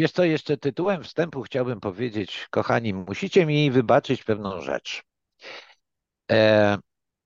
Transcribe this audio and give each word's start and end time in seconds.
wiesz 0.00 0.12
co, 0.12 0.24
jeszcze 0.24 0.56
tytułem 0.56 1.04
wstępu 1.04 1.42
chciałbym 1.42 1.80
powiedzieć, 1.80 2.46
kochani, 2.50 2.94
musicie 2.94 3.46
mi 3.46 3.70
wybaczyć 3.70 4.24
pewną 4.24 4.60
rzecz. 4.60 5.02
E, 6.30 6.78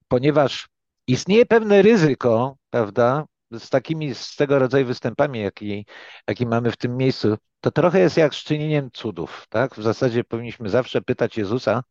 ponieważ 0.08 0.68
istnieje 1.06 1.46
pewne 1.46 1.82
ryzyko, 1.82 2.56
prawda, 2.70 3.26
z 3.50 3.70
takimi, 3.70 4.14
z 4.14 4.36
tego 4.36 4.58
rodzaju 4.58 4.86
występami, 4.86 5.40
jaki, 5.40 5.86
jaki 6.28 6.46
mamy 6.46 6.70
w 6.70 6.76
tym 6.76 6.96
miejscu, 6.96 7.36
to 7.60 7.70
trochę 7.70 8.00
jest 8.00 8.16
jak 8.16 8.34
z 8.34 8.44
czynieniem 8.44 8.90
cudów, 8.90 9.46
tak? 9.48 9.74
W 9.74 9.82
zasadzie 9.82 10.24
powinniśmy 10.24 10.68
zawsze 10.68 11.02
pytać 11.02 11.36
Jezusa 11.36 11.82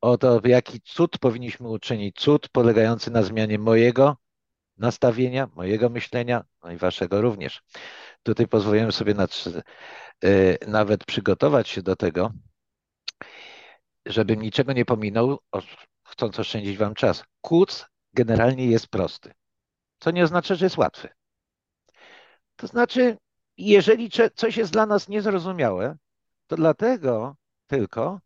o 0.00 0.18
to, 0.18 0.40
jaki 0.44 0.80
cud 0.80 1.18
powinniśmy 1.18 1.68
uczynić. 1.68 2.16
Cud 2.16 2.48
polegający 2.48 3.10
na 3.10 3.22
zmianie 3.22 3.58
mojego 3.58 4.16
nastawienia, 4.78 5.48
mojego 5.54 5.88
myślenia, 5.88 6.44
no 6.62 6.72
i 6.72 6.76
waszego 6.76 7.20
również. 7.20 7.62
Tutaj 8.22 8.48
pozwoliłem 8.48 8.92
sobie 8.92 9.14
na, 9.14 9.22
yy, 9.22 9.62
nawet 10.66 11.04
przygotować 11.04 11.68
się 11.68 11.82
do 11.82 11.96
tego, 11.96 12.32
żebym 14.06 14.42
niczego 14.42 14.72
nie 14.72 14.84
pominął, 14.84 15.38
chcąc 16.04 16.40
oszczędzić 16.40 16.76
wam 16.76 16.94
czas. 16.94 17.24
Kuc 17.40 17.86
generalnie 18.12 18.66
jest 18.66 18.88
prosty, 18.88 19.32
co 19.98 20.10
nie 20.10 20.24
oznacza, 20.24 20.54
że 20.54 20.66
jest 20.66 20.78
łatwy. 20.78 21.08
To 22.56 22.66
znaczy, 22.66 23.16
jeżeli 23.56 24.10
coś 24.34 24.56
jest 24.56 24.72
dla 24.72 24.86
nas 24.86 25.08
niezrozumiałe, 25.08 25.96
to 26.46 26.56
dlatego 26.56 27.36
tylko, 27.66 28.20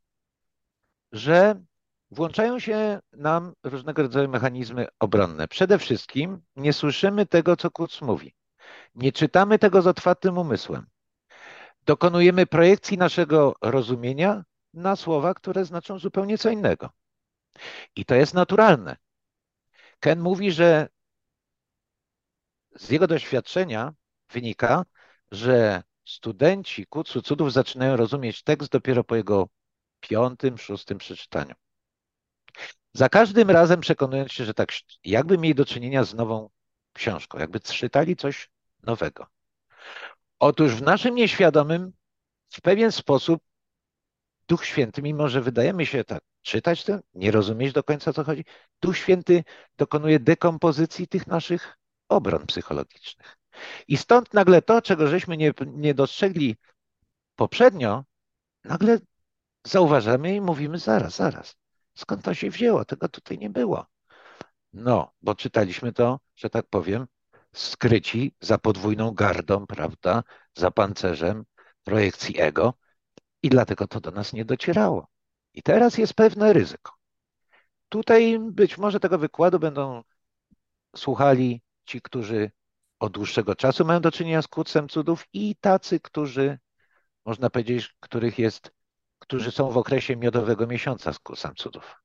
że 1.12 1.62
włączają 2.10 2.58
się 2.58 3.00
nam 3.12 3.52
różnego 3.62 4.02
rodzaju 4.02 4.28
mechanizmy 4.28 4.86
obronne. 4.98 5.48
Przede 5.48 5.78
wszystkim 5.78 6.40
nie 6.56 6.72
słyszymy 6.72 7.26
tego, 7.26 7.56
co 7.56 7.70
Kuc 7.70 8.00
mówi. 8.00 8.34
Nie 8.94 9.12
czytamy 9.12 9.58
tego 9.58 9.82
z 9.82 9.86
otwartym 9.86 10.38
umysłem. 10.38 10.86
Dokonujemy 11.88 12.46
projekcji 12.46 12.98
naszego 12.98 13.54
rozumienia 13.62 14.44
na 14.74 14.96
słowa, 14.96 15.34
które 15.34 15.64
znaczą 15.64 15.98
zupełnie 15.98 16.38
co 16.38 16.50
innego. 16.50 16.90
I 17.96 18.04
to 18.04 18.14
jest 18.14 18.34
naturalne. 18.34 18.96
Ken 20.00 20.20
mówi, 20.20 20.52
że 20.52 20.88
z 22.76 22.90
jego 22.90 23.06
doświadczenia 23.06 23.94
wynika, 24.30 24.84
że 25.32 25.82
studenci 26.06 26.86
Kucu 26.86 27.22
Cudów 27.22 27.52
zaczynają 27.52 27.96
rozumieć 27.96 28.42
tekst 28.42 28.72
dopiero 28.72 29.04
po 29.04 29.16
jego 29.16 29.48
piątym, 30.00 30.58
szóstym 30.58 30.98
przeczytaniu. 30.98 31.54
Za 32.92 33.08
każdym 33.08 33.50
razem 33.50 33.80
przekonując 33.80 34.32
się, 34.32 34.44
że 34.44 34.54
tak 34.54 34.72
jakby 35.04 35.38
mieli 35.38 35.54
do 35.54 35.64
czynienia 35.64 36.04
z 36.04 36.14
nową 36.14 36.50
książką, 36.92 37.38
jakby 37.38 37.60
czytali 37.60 38.16
coś 38.16 38.50
nowego. 38.82 39.37
Otóż 40.38 40.74
w 40.74 40.82
naszym 40.82 41.14
nieświadomym 41.14 41.92
w 42.50 42.60
pewien 42.60 42.92
sposób 42.92 43.42
Duch 44.48 44.64
Święty, 44.64 45.02
mimo 45.02 45.28
że 45.28 45.40
wydajemy 45.40 45.86
się 45.86 46.04
tak 46.04 46.22
czytać 46.42 46.84
to, 46.84 46.98
nie 47.14 47.30
rozumieć 47.30 47.72
do 47.72 47.82
końca 47.82 48.10
o 48.10 48.14
co 48.14 48.24
chodzi, 48.24 48.44
Duch 48.82 48.96
Święty 48.96 49.44
dokonuje 49.76 50.20
dekompozycji 50.20 51.08
tych 51.08 51.26
naszych 51.26 51.78
obron 52.08 52.46
psychologicznych. 52.46 53.38
I 53.88 53.96
stąd 53.96 54.34
nagle 54.34 54.62
to, 54.62 54.82
czego 54.82 55.06
żeśmy 55.06 55.36
nie, 55.36 55.52
nie 55.66 55.94
dostrzegli 55.94 56.56
poprzednio, 57.36 58.04
nagle 58.64 58.98
zauważamy 59.66 60.34
i 60.34 60.40
mówimy 60.40 60.78
zaraz, 60.78 61.16
zaraz. 61.16 61.56
Skąd 61.94 62.24
to 62.24 62.34
się 62.34 62.50
wzięło? 62.50 62.84
Tego 62.84 63.08
tutaj 63.08 63.38
nie 63.38 63.50
było. 63.50 63.86
No, 64.72 65.12
bo 65.22 65.34
czytaliśmy 65.34 65.92
to, 65.92 66.20
że 66.36 66.50
tak 66.50 66.66
powiem, 66.66 67.06
skryci 67.58 68.34
za 68.40 68.58
podwójną 68.58 69.10
gardą, 69.10 69.66
prawda, 69.66 70.22
za 70.56 70.70
pancerzem 70.70 71.44
projekcji 71.84 72.40
ego 72.40 72.74
i 73.42 73.48
dlatego 73.48 73.86
to 73.86 74.00
do 74.00 74.10
nas 74.10 74.32
nie 74.32 74.44
docierało. 74.44 75.08
I 75.54 75.62
teraz 75.62 75.98
jest 75.98 76.14
pewne 76.14 76.52
ryzyko. 76.52 76.92
Tutaj 77.88 78.38
być 78.40 78.78
może 78.78 79.00
tego 79.00 79.18
wykładu 79.18 79.58
będą 79.58 80.02
słuchali 80.96 81.62
ci, 81.84 82.00
którzy 82.02 82.50
od 82.98 83.12
dłuższego 83.12 83.56
czasu 83.56 83.84
mają 83.84 84.00
do 84.00 84.12
czynienia 84.12 84.42
z 84.42 84.48
kucem 84.48 84.88
cudów 84.88 85.24
i 85.32 85.56
tacy, 85.56 86.00
którzy, 86.00 86.58
można 87.24 87.50
powiedzieć, 87.50 87.94
których 88.00 88.38
jest, 88.38 88.72
którzy 89.18 89.50
są 89.50 89.70
w 89.70 89.76
okresie 89.76 90.16
miodowego 90.16 90.66
miesiąca 90.66 91.12
z 91.12 91.18
kucem 91.18 91.54
cudów. 91.54 92.02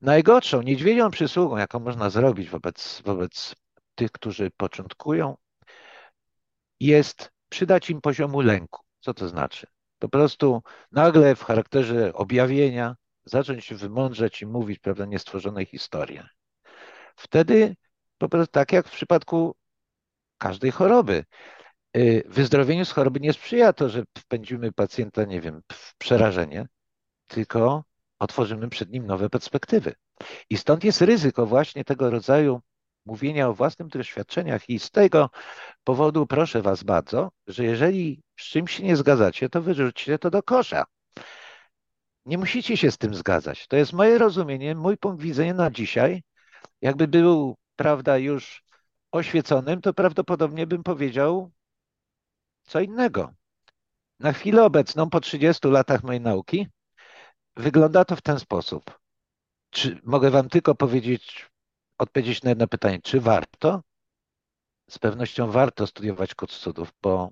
Najgorszą, 0.00 0.62
niedźwiedzią 0.62 1.10
przysługą, 1.10 1.56
jaką 1.56 1.80
można 1.80 2.10
zrobić 2.10 2.50
wobec, 2.50 3.02
wobec 3.04 3.54
tych, 3.94 4.12
którzy 4.12 4.50
początkują, 4.56 5.36
jest 6.80 7.30
przydać 7.48 7.90
im 7.90 8.00
poziomu 8.00 8.40
lęku. 8.40 8.82
Co 9.00 9.14
to 9.14 9.28
znaczy? 9.28 9.66
Po 9.98 10.08
prostu 10.08 10.62
nagle 10.92 11.34
w 11.34 11.44
charakterze 11.44 12.14
objawienia 12.14 12.96
zacząć 13.24 13.74
wymądrzeć 13.74 14.42
i 14.42 14.46
mówić 14.46 14.78
prawda, 14.78 15.06
niestworzone 15.06 15.66
historie. 15.66 16.28
Wtedy 17.16 17.76
po 18.18 18.28
prostu 18.28 18.52
tak 18.52 18.72
jak 18.72 18.88
w 18.88 18.92
przypadku 18.92 19.56
każdej 20.38 20.70
choroby. 20.70 21.24
Y, 21.96 22.22
wyzdrowieniu 22.26 22.84
z 22.84 22.92
choroby 22.92 23.20
nie 23.20 23.32
sprzyja 23.32 23.72
to, 23.72 23.88
że 23.88 24.02
wpędzimy 24.18 24.72
pacjenta, 24.72 25.24
nie 25.24 25.40
wiem, 25.40 25.62
w 25.72 25.96
przerażenie, 25.96 26.66
tylko 27.26 27.84
otworzymy 28.18 28.68
przed 28.68 28.90
nim 28.90 29.06
nowe 29.06 29.30
perspektywy. 29.30 29.94
I 30.50 30.56
stąd 30.56 30.84
jest 30.84 31.00
ryzyko 31.00 31.46
właśnie 31.46 31.84
tego 31.84 32.10
rodzaju 32.10 32.60
mówienia 33.06 33.48
o 33.48 33.54
własnych 33.54 33.88
doświadczeniach 33.88 34.68
i 34.68 34.78
z 34.78 34.90
tego 34.90 35.30
powodu 35.84 36.26
proszę 36.26 36.62
Was 36.62 36.82
bardzo, 36.82 37.30
że 37.46 37.64
jeżeli 37.64 38.22
z 38.38 38.44
czymś 38.44 38.76
się 38.76 38.82
nie 38.82 38.96
zgadzacie, 38.96 39.48
to 39.48 39.62
wyrzućcie 39.62 40.18
to 40.18 40.30
do 40.30 40.42
kosza. 40.42 40.84
Nie 42.26 42.38
musicie 42.38 42.76
się 42.76 42.90
z 42.90 42.98
tym 42.98 43.14
zgadzać. 43.14 43.66
To 43.66 43.76
jest 43.76 43.92
moje 43.92 44.18
rozumienie, 44.18 44.74
mój 44.74 44.96
punkt 44.96 45.22
widzenia 45.22 45.54
na 45.54 45.70
dzisiaj. 45.70 46.22
Jakby 46.80 47.08
był, 47.08 47.56
prawda, 47.76 48.18
już 48.18 48.62
oświeconym, 49.12 49.80
to 49.80 49.94
prawdopodobnie 49.94 50.66
bym 50.66 50.82
powiedział 50.82 51.50
co 52.62 52.80
innego. 52.80 53.32
Na 54.20 54.32
chwilę 54.32 54.64
obecną, 54.64 55.10
po 55.10 55.20
30 55.20 55.68
latach 55.68 56.02
mojej 56.02 56.20
nauki, 56.20 56.66
wygląda 57.56 58.04
to 58.04 58.16
w 58.16 58.22
ten 58.22 58.38
sposób. 58.38 58.98
Czy 59.70 60.00
mogę 60.04 60.30
Wam 60.30 60.48
tylko 60.48 60.74
powiedzieć, 60.74 61.49
odpowiedzieć 62.00 62.42
na 62.42 62.50
jedno 62.50 62.68
pytanie, 62.68 63.00
czy 63.02 63.20
warto? 63.20 63.82
Z 64.90 64.98
pewnością 64.98 65.50
warto 65.50 65.86
studiować 65.86 66.34
kod 66.34 66.50
cudów, 66.50 66.92
bo 67.02 67.30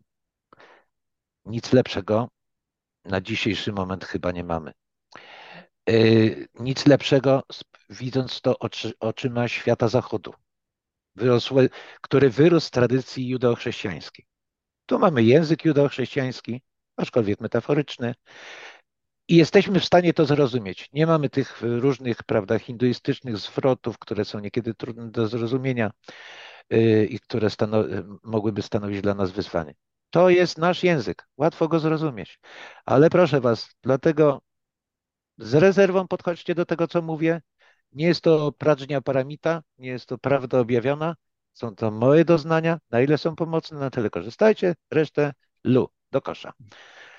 nic 1.44 1.72
lepszego 1.72 2.28
na 3.04 3.20
dzisiejszy 3.20 3.72
moment 3.72 4.04
chyba 4.04 4.32
nie 4.32 4.44
mamy. 4.44 4.72
Yy, 5.86 6.48
nic 6.54 6.86
lepszego, 6.86 7.42
widząc 7.90 8.40
to 8.40 8.58
oczy, 8.58 8.92
oczyma 9.00 9.48
świata 9.48 9.88
zachodu 9.88 10.34
wyrosły, 11.18 11.70
który 12.00 12.30
wyrósł 12.30 12.66
z 12.66 12.70
tradycji 12.70 13.28
judeochrześcijańskiej. 13.28 14.26
Tu 14.86 14.98
mamy 14.98 15.22
język 15.22 15.64
judeochrześcijański, 15.64 16.62
aczkolwiek 16.96 17.40
metaforyczny, 17.40 18.14
i 19.28 19.36
jesteśmy 19.36 19.80
w 19.80 19.84
stanie 19.84 20.12
to 20.12 20.26
zrozumieć. 20.26 20.88
Nie 20.92 21.06
mamy 21.06 21.30
tych 21.30 21.62
różnych, 21.62 22.22
prawda, 22.22 22.58
hinduistycznych 22.58 23.36
zwrotów, 23.36 23.98
które 23.98 24.24
są 24.24 24.38
niekiedy 24.38 24.74
trudne 24.74 25.10
do 25.10 25.28
zrozumienia 25.28 25.90
yy, 26.70 27.06
i 27.06 27.20
które 27.20 27.48
stanow- 27.48 28.18
mogłyby 28.22 28.62
stanowić 28.62 29.00
dla 29.00 29.14
nas 29.14 29.30
wyzwanie. 29.30 29.74
To 30.10 30.30
jest 30.30 30.58
nasz 30.58 30.82
język, 30.82 31.28
łatwo 31.36 31.68
go 31.68 31.78
zrozumieć. 31.78 32.38
Ale 32.84 33.10
proszę 33.10 33.40
Was, 33.40 33.68
dlatego 33.82 34.42
z 35.38 35.54
rezerwą 35.54 36.08
podchodźcie 36.08 36.54
do 36.54 36.66
tego, 36.66 36.88
co 36.88 37.02
mówię. 37.02 37.42
Nie 37.92 38.06
jest 38.06 38.20
to 38.20 38.52
prażnia 38.52 39.00
paramita, 39.00 39.62
nie 39.78 39.88
jest 39.88 40.06
to 40.06 40.18
prawda 40.18 40.60
objawiona, 40.60 41.16
są 41.52 41.74
to 41.74 41.90
moje 41.90 42.24
doznania, 42.24 42.78
na 42.90 43.00
ile 43.00 43.18
są 43.18 43.36
pomocne, 43.36 43.78
na 43.78 43.90
tyle 43.90 44.10
korzystajcie, 44.10 44.74
resztę 44.90 45.32
lu, 45.64 45.88
do 46.12 46.22
kosza. 46.22 46.52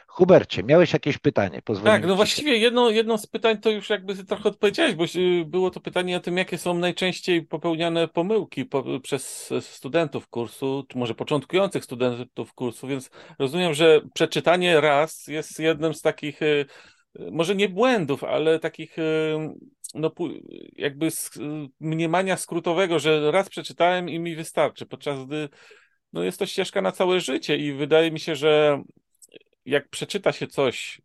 Hubercie, 0.10 0.64
miałeś 0.64 0.94
jakieś 0.94 1.18
pytanie? 1.18 1.62
Pozwól 1.62 1.86
tak, 1.86 2.08
no 2.08 2.16
właściwie 2.16 2.58
jedno, 2.58 2.90
jedno 2.90 3.18
z 3.18 3.28
pytań 3.28 3.58
to 3.58 3.70
już 3.70 3.90
jakby 3.90 4.16
trochę 4.16 4.50
odpowiedziałeś, 4.50 4.96
bo 4.96 5.06
było 5.46 5.72
to 5.72 5.80
pytanie 5.80 6.18
o 6.18 6.20
tym, 6.20 6.38
jakie 6.38 6.58
są 6.58 6.74
najczęściej 6.74 7.42
popełniane 7.42 8.08
pomyłki 8.08 8.66
po, 8.66 9.00
przez 9.00 9.54
studentów 9.62 10.28
kursu, 10.28 10.86
czy 10.90 10.98
może 10.98 11.16
początkujących 11.16 11.84
studentów 11.84 12.54
kursu, 12.54 12.88
więc 12.88 13.10
rozumiem, 13.40 13.74
że 13.74 14.02
przeczytanie 14.14 14.82
raz 14.82 15.28
jest 15.28 15.60
jednym 15.60 15.94
z 15.94 16.02
takich, 16.02 16.42
y, 16.42 16.66
może 17.32 17.56
nie 17.56 17.70
błędów, 17.70 18.24
ale 18.24 18.60
takich 18.60 19.00
y, 19.00 19.36
no, 19.96 20.12
jakby 20.74 21.10
mniemania 21.80 22.38
skrótowego, 22.38 23.00
że 23.00 23.32
raz 23.32 23.50
przeczytałem 23.50 24.10
i 24.10 24.20
mi 24.20 24.36
wystarczy, 24.36 24.86
podczas 24.86 25.26
gdy 25.26 25.50
no, 26.14 26.24
jest 26.24 26.40
to 26.40 26.46
ścieżka 26.46 26.82
na 26.82 26.92
całe 26.92 27.20
życie 27.20 27.58
i 27.58 27.74
wydaje 27.74 28.12
mi 28.12 28.20
się, 28.20 28.36
że 28.36 28.84
jak 29.66 29.90
przeczyta 29.90 30.32
się 30.32 30.48
coś, 30.48 31.02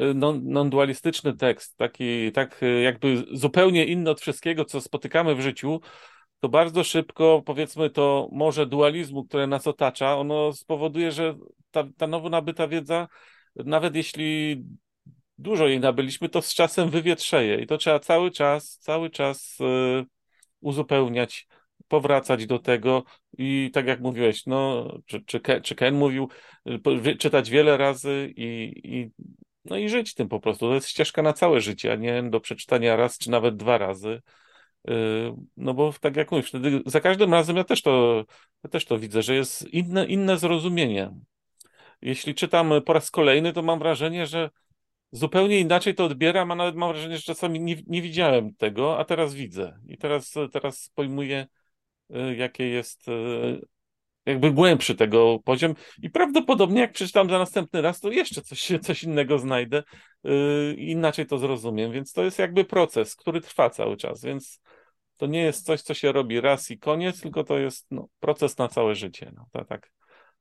y, 0.00 0.14
non-dualistyczny 0.42 1.36
tekst, 1.36 1.76
taki 1.76 2.32
tak 2.32 2.62
y, 2.62 2.80
jakby 2.80 3.24
zupełnie 3.32 3.86
inny 3.86 4.10
od 4.10 4.20
wszystkiego, 4.20 4.64
co 4.64 4.80
spotykamy 4.80 5.34
w 5.34 5.40
życiu, 5.40 5.80
to 6.40 6.48
bardzo 6.48 6.84
szybko, 6.84 7.42
powiedzmy, 7.46 7.90
to 7.90 8.28
morze 8.32 8.66
dualizmu, 8.66 9.24
które 9.24 9.46
nas 9.46 9.66
otacza, 9.66 10.16
ono 10.16 10.52
spowoduje, 10.52 11.12
że 11.12 11.34
ta, 11.70 11.84
ta 11.96 12.06
nowo 12.06 12.28
nabyta 12.28 12.68
wiedza, 12.68 13.08
nawet 13.56 13.96
jeśli 13.96 14.62
dużo 15.38 15.68
jej 15.68 15.80
nabyliśmy, 15.80 16.28
to 16.28 16.42
z 16.42 16.54
czasem 16.54 16.90
wywietrzeje 16.90 17.60
i 17.60 17.66
to 17.66 17.78
trzeba 17.78 17.98
cały 17.98 18.30
czas, 18.30 18.78
cały 18.78 19.10
czas 19.10 19.58
y, 19.60 20.04
uzupełniać, 20.60 21.46
powracać 21.88 22.46
do 22.46 22.58
tego 22.58 23.04
i 23.38 23.70
tak 23.74 23.86
jak 23.86 24.00
mówiłeś, 24.00 24.46
no, 24.46 24.88
czy, 25.06 25.20
czy, 25.24 25.40
Ken, 25.40 25.62
czy 25.62 25.74
Ken 25.74 25.94
mówił, 25.94 26.28
czytać 27.18 27.50
wiele 27.50 27.76
razy 27.76 28.32
i, 28.36 28.72
i, 28.84 29.10
no 29.64 29.76
i 29.76 29.88
żyć 29.88 30.14
tym 30.14 30.28
po 30.28 30.40
prostu. 30.40 30.68
To 30.68 30.74
jest 30.74 30.88
ścieżka 30.88 31.22
na 31.22 31.32
całe 31.32 31.60
życie, 31.60 31.92
a 31.92 31.96
nie 31.96 32.22
do 32.22 32.40
przeczytania 32.40 32.96
raz 32.96 33.18
czy 33.18 33.30
nawet 33.30 33.56
dwa 33.56 33.78
razy. 33.78 34.22
Y, 34.90 34.92
no 35.56 35.74
bo 35.74 35.94
tak 36.00 36.16
jak 36.16 36.30
mówisz, 36.30 36.48
wtedy 36.48 36.82
za 36.86 37.00
każdym 37.00 37.32
razem 37.32 37.56
ja 37.56 37.64
też 37.64 37.82
to, 37.82 38.24
ja 38.64 38.70
też 38.70 38.84
to 38.84 38.98
widzę, 38.98 39.22
że 39.22 39.34
jest 39.34 39.68
inne, 39.74 40.06
inne 40.06 40.38
zrozumienie. 40.38 41.10
Jeśli 42.02 42.34
czytam 42.34 42.72
po 42.86 42.92
raz 42.92 43.10
kolejny, 43.10 43.52
to 43.52 43.62
mam 43.62 43.78
wrażenie, 43.78 44.26
że 44.26 44.50
zupełnie 45.12 45.60
inaczej 45.60 45.94
to 45.94 46.04
odbieram, 46.04 46.50
a 46.50 46.54
nawet 46.54 46.74
mam 46.74 46.92
wrażenie, 46.92 47.16
że 47.16 47.22
czasami 47.22 47.60
nie, 47.60 47.76
nie 47.86 48.02
widziałem 48.02 48.54
tego, 48.54 48.98
a 48.98 49.04
teraz 49.04 49.34
widzę. 49.34 49.78
I 49.88 49.98
teraz, 49.98 50.34
teraz 50.52 50.90
pojmuję, 50.94 51.46
jakie 52.36 52.68
jest 52.68 53.08
y, 53.08 53.60
jakby 54.26 54.50
głębszy 54.50 54.94
tego 54.94 55.38
poziom. 55.44 55.74
I 56.02 56.10
prawdopodobnie 56.10 56.80
jak 56.80 56.92
przeczytam 56.92 57.30
za 57.30 57.38
następny 57.38 57.82
raz, 57.82 58.00
to 58.00 58.10
jeszcze 58.10 58.42
coś, 58.42 58.72
coś 58.86 59.02
innego 59.02 59.38
znajdę 59.38 59.82
i 60.76 60.90
inaczej 60.90 61.26
to 61.26 61.38
zrozumiem. 61.38 61.92
Więc 61.92 62.12
to 62.12 62.24
jest 62.24 62.38
jakby 62.38 62.64
proces, 62.64 63.16
który 63.16 63.40
trwa 63.40 63.70
cały 63.70 63.96
czas. 63.96 64.22
Więc 64.22 64.60
to 65.16 65.26
nie 65.26 65.42
jest 65.42 65.66
coś, 65.66 65.82
co 65.82 65.94
się 65.94 66.12
robi 66.12 66.40
raz 66.40 66.70
i 66.70 66.78
koniec, 66.78 67.20
tylko 67.20 67.44
to 67.44 67.58
jest 67.58 67.86
no, 67.90 68.08
proces 68.20 68.58
na 68.58 68.68
całe 68.68 68.94
życie. 68.94 69.32
No, 69.36 69.46
to, 69.52 69.64
tak, 69.64 69.90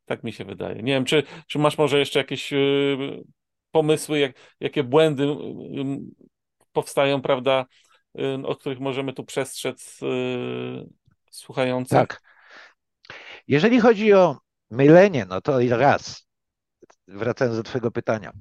tak 0.05 0.23
mi 0.23 0.33
się 0.33 0.45
wydaje. 0.45 0.83
Nie 0.83 0.93
wiem, 0.93 1.05
czy, 1.05 1.23
czy 1.47 1.59
masz 1.59 1.77
może 1.77 1.99
jeszcze 1.99 2.19
jakieś 2.19 2.53
y, 2.53 3.23
pomysły, 3.71 4.19
jak, 4.19 4.55
jakie 4.59 4.83
błędy 4.83 5.23
y, 5.23 5.27
y, 5.27 5.99
powstają, 6.71 7.21
prawda, 7.21 7.65
o 8.43 8.55
których 8.55 8.79
możemy 8.79 9.13
tu 9.13 9.23
przestrzec 9.23 9.99
słuchających? 11.31 11.97
Tak. 11.97 12.21
Jeżeli 13.47 13.79
chodzi 13.79 14.13
o 14.13 14.37
mylenie, 14.69 15.25
no 15.25 15.41
to 15.41 15.59
raz, 15.69 16.27
wracając 17.07 17.57
do 17.57 17.63
Twojego 17.63 17.91
pytania. 17.91 18.31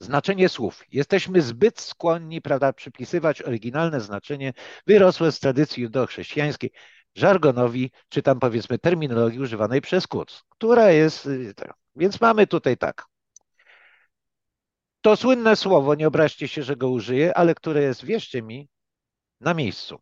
Znaczenie 0.00 0.48
słów. 0.48 0.84
Jesteśmy 0.90 1.42
zbyt 1.42 1.80
skłonni, 1.80 2.42
prawda, 2.42 2.72
przypisywać 2.72 3.42
oryginalne 3.42 4.00
znaczenie 4.00 4.52
wyrosłe 4.86 5.32
z 5.32 5.40
tradycji 5.40 5.82
judochrześcijańskiej 5.82 6.70
żargonowi, 7.14 7.90
czy 8.08 8.22
tam 8.22 8.40
powiedzmy 8.40 8.78
terminologii 8.78 9.40
używanej 9.40 9.80
przez 9.80 10.06
Kuc, 10.06 10.44
która 10.48 10.90
jest, 10.90 11.26
y, 11.26 11.54
więc 11.96 12.20
mamy 12.20 12.46
tutaj 12.46 12.76
tak. 12.76 13.04
To 15.00 15.16
słynne 15.16 15.56
słowo, 15.56 15.94
nie 15.94 16.08
obraźcie 16.08 16.48
się, 16.48 16.62
że 16.62 16.76
go 16.76 16.88
użyję, 16.88 17.36
ale 17.36 17.54
które 17.54 17.82
jest, 17.82 18.04
wierzcie 18.04 18.42
mi, 18.42 18.68
na 19.40 19.54
miejscu. 19.54 20.00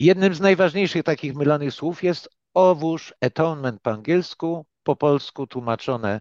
Jednym 0.00 0.34
z 0.34 0.40
najważniejszych 0.40 1.02
takich 1.02 1.34
mylonych 1.34 1.74
słów 1.74 2.02
jest 2.02 2.28
owóż, 2.54 3.14
atonement 3.20 3.80
po 3.82 3.90
angielsku, 3.90 4.66
po 4.82 4.96
polsku 4.96 5.46
tłumaczone 5.46 6.20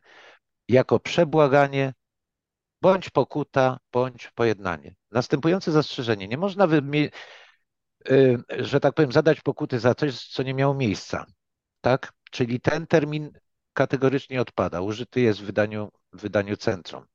jako 0.67 0.99
przebłaganie, 0.99 1.93
bądź 2.81 3.09
pokuta, 3.09 3.79
bądź 3.91 4.31
pojednanie. 4.35 4.95
Następujące 5.11 5.71
zastrzeżenie. 5.71 6.27
Nie 6.27 6.37
można, 6.37 6.67
y, 8.09 8.43
że 8.49 8.79
tak 8.79 8.93
powiem, 8.93 9.11
zadać 9.11 9.41
pokuty 9.41 9.79
za 9.79 9.95
coś, 9.95 10.27
co 10.27 10.43
nie 10.43 10.53
miało 10.53 10.73
miejsca. 10.73 11.25
Tak? 11.81 12.13
Czyli 12.31 12.61
ten 12.61 12.87
termin 12.87 13.31
kategorycznie 13.73 14.41
odpada. 14.41 14.81
Użyty 14.81 15.21
jest 15.21 15.41
w 15.41 15.45
wydaniu, 15.45 15.91
w 16.13 16.21
wydaniu 16.21 16.57
centrum. 16.57 17.05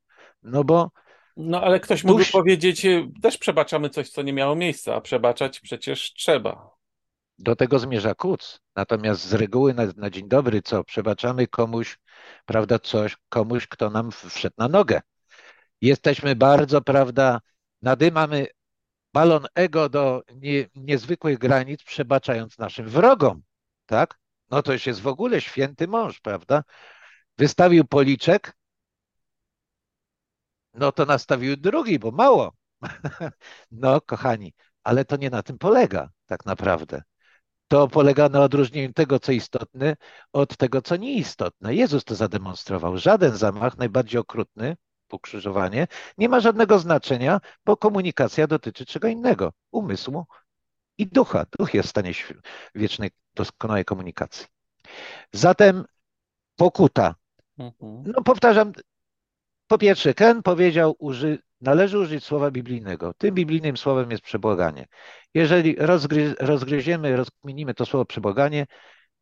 No 0.43 0.65
bo. 0.65 0.91
No 1.37 1.63
ale 1.63 1.81
ktoś 1.81 2.05
mógłby 2.05 2.25
powiedzieć, 2.25 2.85
y, 2.85 3.09
też 3.23 3.39
przebaczamy 3.39 3.91
coś, 3.91 4.11
co 4.11 4.23
nie 4.23 4.33
miało 4.33 4.57
miejsca, 4.57 4.95
a 4.95 5.01
przebaczać 5.01 5.61
przecież 5.61 6.13
trzeba. 6.13 6.71
Do 7.39 7.57
tego 7.57 7.79
zmierza 7.79 8.15
Kuc. 8.15 8.61
Natomiast 8.77 9.25
z 9.25 9.33
reguły 9.33 9.75
na, 9.75 9.83
na 9.97 10.11
dzień 10.11 10.29
dobry, 10.29 10.63
co 10.63 10.85
przebaczamy 10.85 11.47
komuś, 11.47 11.99
prawda, 12.47 12.79
coś, 12.79 13.17
komuś, 13.29 13.67
kto 13.67 13.91
nam 13.91 14.11
wszedł 14.13 14.55
na 14.59 14.69
nogę 14.69 15.01
jesteśmy 15.85 16.37
bardzo, 16.37 16.83
prawda, 16.83 17.41
nadymamy 17.83 18.47
balon 19.13 19.47
ego 19.55 19.89
do 19.89 20.23
nie, 20.35 20.69
niezwykłych 20.75 21.39
granic, 21.39 21.83
przebaczając 21.83 22.59
naszym 22.59 22.89
wrogom, 22.89 23.43
tak? 23.87 24.19
No 24.51 24.63
to 24.63 24.73
już 24.73 24.87
jest 24.87 25.01
w 25.01 25.07
ogóle 25.07 25.41
święty 25.41 25.89
mąż, 25.89 26.21
prawda? 26.21 26.65
Wystawił 27.39 27.85
policzek, 27.85 28.57
no 30.75 30.93
to 30.93 31.07
nastawił 31.07 31.57
drugi, 31.57 31.99
bo 31.99 32.11
mało. 32.11 32.53
No, 33.71 34.01
kochani, 34.01 34.55
ale 34.83 35.05
to 35.05 35.17
nie 35.17 35.31
na 35.31 35.43
tym 35.43 35.59
polega 35.59 36.09
tak 36.27 36.47
naprawdę. 36.47 37.03
To 37.69 37.89
polega 37.89 38.29
na 38.29 38.41
odróżnieniu 38.41 38.93
tego, 38.93 39.21
co 39.21 39.33
istotne, 39.33 39.97
od 40.33 40.57
tego, 40.57 40.83
co 40.83 40.97
nieistotne. 40.97 41.75
Jezus 41.75 42.05
to 42.05 42.15
zademonstrował. 42.15 42.99
Żaden 42.99 43.37
zamach, 43.37 43.79
najbardziej 43.79 44.21
okrutny, 44.21 44.77
ukrzyżowanie, 45.13 45.87
nie 46.19 46.29
ma 46.29 46.41
żadnego 46.41 46.79
znaczenia, 46.79 47.41
bo 47.65 47.77
komunikacja 47.77 48.47
dotyczy 48.47 48.87
czego 48.87 49.09
innego 49.09 49.53
umysłu 49.71 50.27
i 50.99 51.07
ducha. 51.07 51.47
Duch 51.59 51.75
jest 51.75 51.89
w 51.89 51.91
stanie 51.91 52.13
wiecznej, 52.75 53.11
doskonałej 53.35 53.85
komunikacji. 53.85 54.47
Zatem 55.33 55.85
pokuta. 56.57 57.15
Mhm. 57.59 58.03
No 58.07 58.23
powtarzam, 58.23 58.73
po 59.75 59.79
pierwsze, 59.79 60.15
Ken 60.15 60.43
powiedział, 60.43 60.97
uży, 60.99 61.39
należy 61.61 61.99
użyć 61.99 62.25
słowa 62.25 62.51
biblijnego. 62.51 63.15
Tym 63.19 63.35
biblijnym 63.35 63.77
słowem 63.77 64.11
jest 64.11 64.23
przebłaganie. 64.23 64.87
Jeżeli 65.35 65.77
rozgry, 65.79 66.35
rozgryziemy, 66.41 67.17
rozkminimy 67.17 67.75
to 67.75 67.87
słowo 67.87 68.05
przebłaganie, 68.05 68.67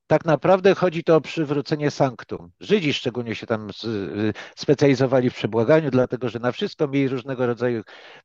tak 0.06 0.24
naprawdę 0.24 0.74
chodzi 0.74 1.04
to 1.04 1.16
o 1.16 1.20
przywrócenie 1.20 1.90
sanktum. 1.90 2.50
Żydzi 2.60 2.94
szczególnie 2.94 3.34
się 3.34 3.46
tam 3.46 3.70
y, 3.84 4.32
specjalizowali 4.56 5.30
w 5.30 5.34
przebłaganiu, 5.34 5.90
dlatego 5.90 6.28
że 6.28 6.38
na 6.38 6.52
wszystko 6.52 6.88
mieli 6.88 7.08
różnego 7.08 7.46
rodzaju 7.46 7.82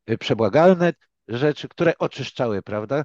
y, 0.09 0.17
przebłagalne 0.17 0.93
rzeczy, 1.27 1.67
które 1.67 1.97
oczyszczały, 1.97 2.61
prawda? 2.61 3.03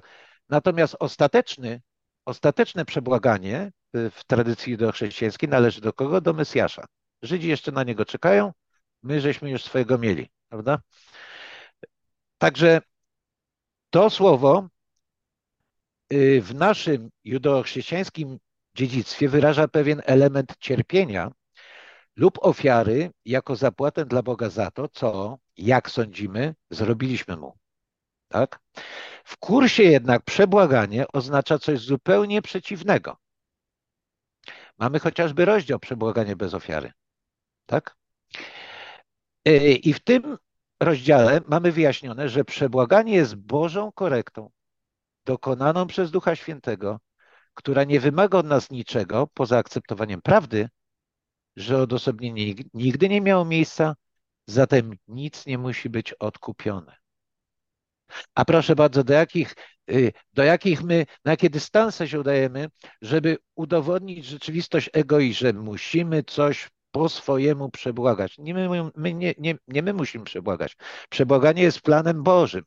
Natomiast 0.49 0.95
ostateczny, 0.99 1.81
ostateczne 2.25 2.85
przebłaganie 2.85 3.71
y, 3.95 4.09
w 4.09 4.23
tradycji 4.23 4.77
chrześcijańskiej 4.93 5.49
należy 5.49 5.81
do 5.81 5.93
kogo? 5.93 6.21
Do 6.21 6.33
Mesjasza. 6.33 6.85
Żydzi 7.21 7.47
jeszcze 7.47 7.71
na 7.71 7.83
niego 7.83 8.05
czekają, 8.05 8.51
my 9.03 9.21
żeśmy 9.21 9.49
już 9.49 9.63
swojego 9.63 9.97
mieli, 9.97 10.29
prawda? 10.49 10.79
Także 12.37 12.81
to 13.89 14.09
słowo 14.09 14.67
w 16.41 16.49
naszym 16.53 17.09
judochrześcijańskim 17.23 18.39
dziedzictwie 18.75 19.29
wyraża 19.29 19.67
pewien 19.67 20.01
element 20.05 20.57
cierpienia 20.59 21.31
lub 22.15 22.37
ofiary 22.41 23.11
jako 23.25 23.55
zapłatę 23.55 24.05
dla 24.05 24.21
Boga 24.21 24.49
za 24.49 24.71
to, 24.71 24.87
co, 24.87 25.37
jak 25.57 25.89
sądzimy, 25.89 26.55
zrobiliśmy 26.69 27.37
mu. 27.37 27.57
Tak? 28.27 28.59
W 29.23 29.37
kursie 29.37 29.83
jednak 29.83 30.23
przebłaganie 30.23 31.05
oznacza 31.13 31.59
coś 31.59 31.79
zupełnie 31.79 32.41
przeciwnego. 32.41 33.17
Mamy 34.77 34.99
chociażby 34.99 35.45
rozdział 35.45 35.79
przebłaganie 35.79 36.35
bez 36.35 36.53
ofiary. 36.53 36.91
Tak? 37.65 37.95
E, 39.45 39.71
I 39.71 39.93
w 39.93 39.99
tym 39.99 40.37
rozdziale 40.79 41.41
mamy 41.47 41.71
wyjaśnione, 41.71 42.29
że 42.29 42.45
przebłaganie 42.45 43.13
jest 43.13 43.35
Bożą 43.35 43.91
korektą 43.91 44.49
dokonaną 45.25 45.87
przez 45.87 46.11
Ducha 46.11 46.35
Świętego 46.35 46.99
która 47.53 47.83
nie 47.83 47.99
wymaga 47.99 48.37
od 48.37 48.45
nas 48.45 48.71
niczego 48.71 49.27
poza 49.33 49.57
akceptowaniem 49.57 50.21
prawdy, 50.21 50.69
że 51.55 51.77
odosobnienie 51.77 52.53
nigdy 52.73 53.09
nie 53.09 53.21
miało 53.21 53.45
miejsca, 53.45 53.95
zatem 54.47 54.93
nic 55.07 55.45
nie 55.45 55.57
musi 55.57 55.89
być 55.89 56.13
odkupione. 56.13 56.95
A 58.35 58.45
proszę 58.45 58.75
bardzo, 58.75 59.03
do 59.03 59.13
jakich, 59.13 59.55
y, 59.91 60.11
do 60.33 60.43
jakich 60.43 60.83
my, 60.83 61.05
na 61.25 61.31
jakie 61.31 61.49
dystanse 61.49 62.07
się 62.07 62.19
udajemy, 62.19 62.69
żeby 63.01 63.37
udowodnić 63.55 64.25
rzeczywistość 64.25 64.89
ego 64.93 65.19
i 65.19 65.33
że 65.33 65.53
musimy 65.53 66.23
coś 66.23 66.69
po 66.93 67.09
swojemu 67.09 67.69
przebłagać. 67.69 68.37
Nie 68.37 68.53
my, 68.53 68.89
my 68.95 69.13
nie, 69.13 69.33
nie, 69.37 69.55
nie 69.67 69.81
my 69.81 69.93
musimy 69.93 70.25
przebłagać. 70.25 70.77
Przebłaganie 71.09 71.63
jest 71.63 71.81
planem 71.81 72.23
Bożym 72.23 72.63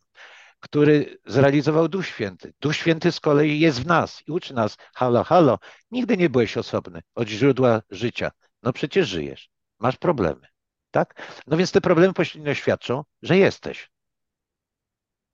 który 0.61 1.19
zrealizował 1.27 1.89
Duch 1.89 2.07
Święty. 2.07 2.55
Duch 2.61 2.77
Święty 2.77 3.13
z 3.13 3.21
kolei 3.21 3.61
jest 3.61 3.83
w 3.83 3.87
nas 3.87 4.23
i 4.29 4.33
uczy 4.33 4.55
nas, 4.55 4.77
halo, 4.95 5.25
halo, 5.25 5.59
nigdy 5.91 6.17
nie 6.17 6.31
byłeś 6.31 6.57
osobny 6.57 7.01
od 7.15 7.29
źródła 7.29 7.83
życia. 7.91 8.31
No 8.63 8.73
przecież 8.73 9.09
żyjesz, 9.09 9.51
masz 9.79 9.97
problemy, 9.97 10.47
tak? 10.91 11.23
No 11.47 11.57
więc 11.57 11.73
te 11.73 11.81
problemy 11.81 12.15
pośrednio 12.15 12.55
świadczą, 12.55 13.05
że 13.23 13.37
jesteś. 13.37 13.91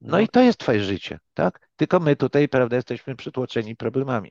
No 0.00 0.20
i 0.20 0.28
to 0.28 0.40
jest 0.40 0.58
twoje 0.58 0.84
życie, 0.84 1.18
tak? 1.34 1.68
Tylko 1.76 2.00
my 2.00 2.16
tutaj, 2.16 2.48
prawda, 2.48 2.76
jesteśmy 2.76 3.16
przytłoczeni 3.16 3.76
problemami. 3.76 4.30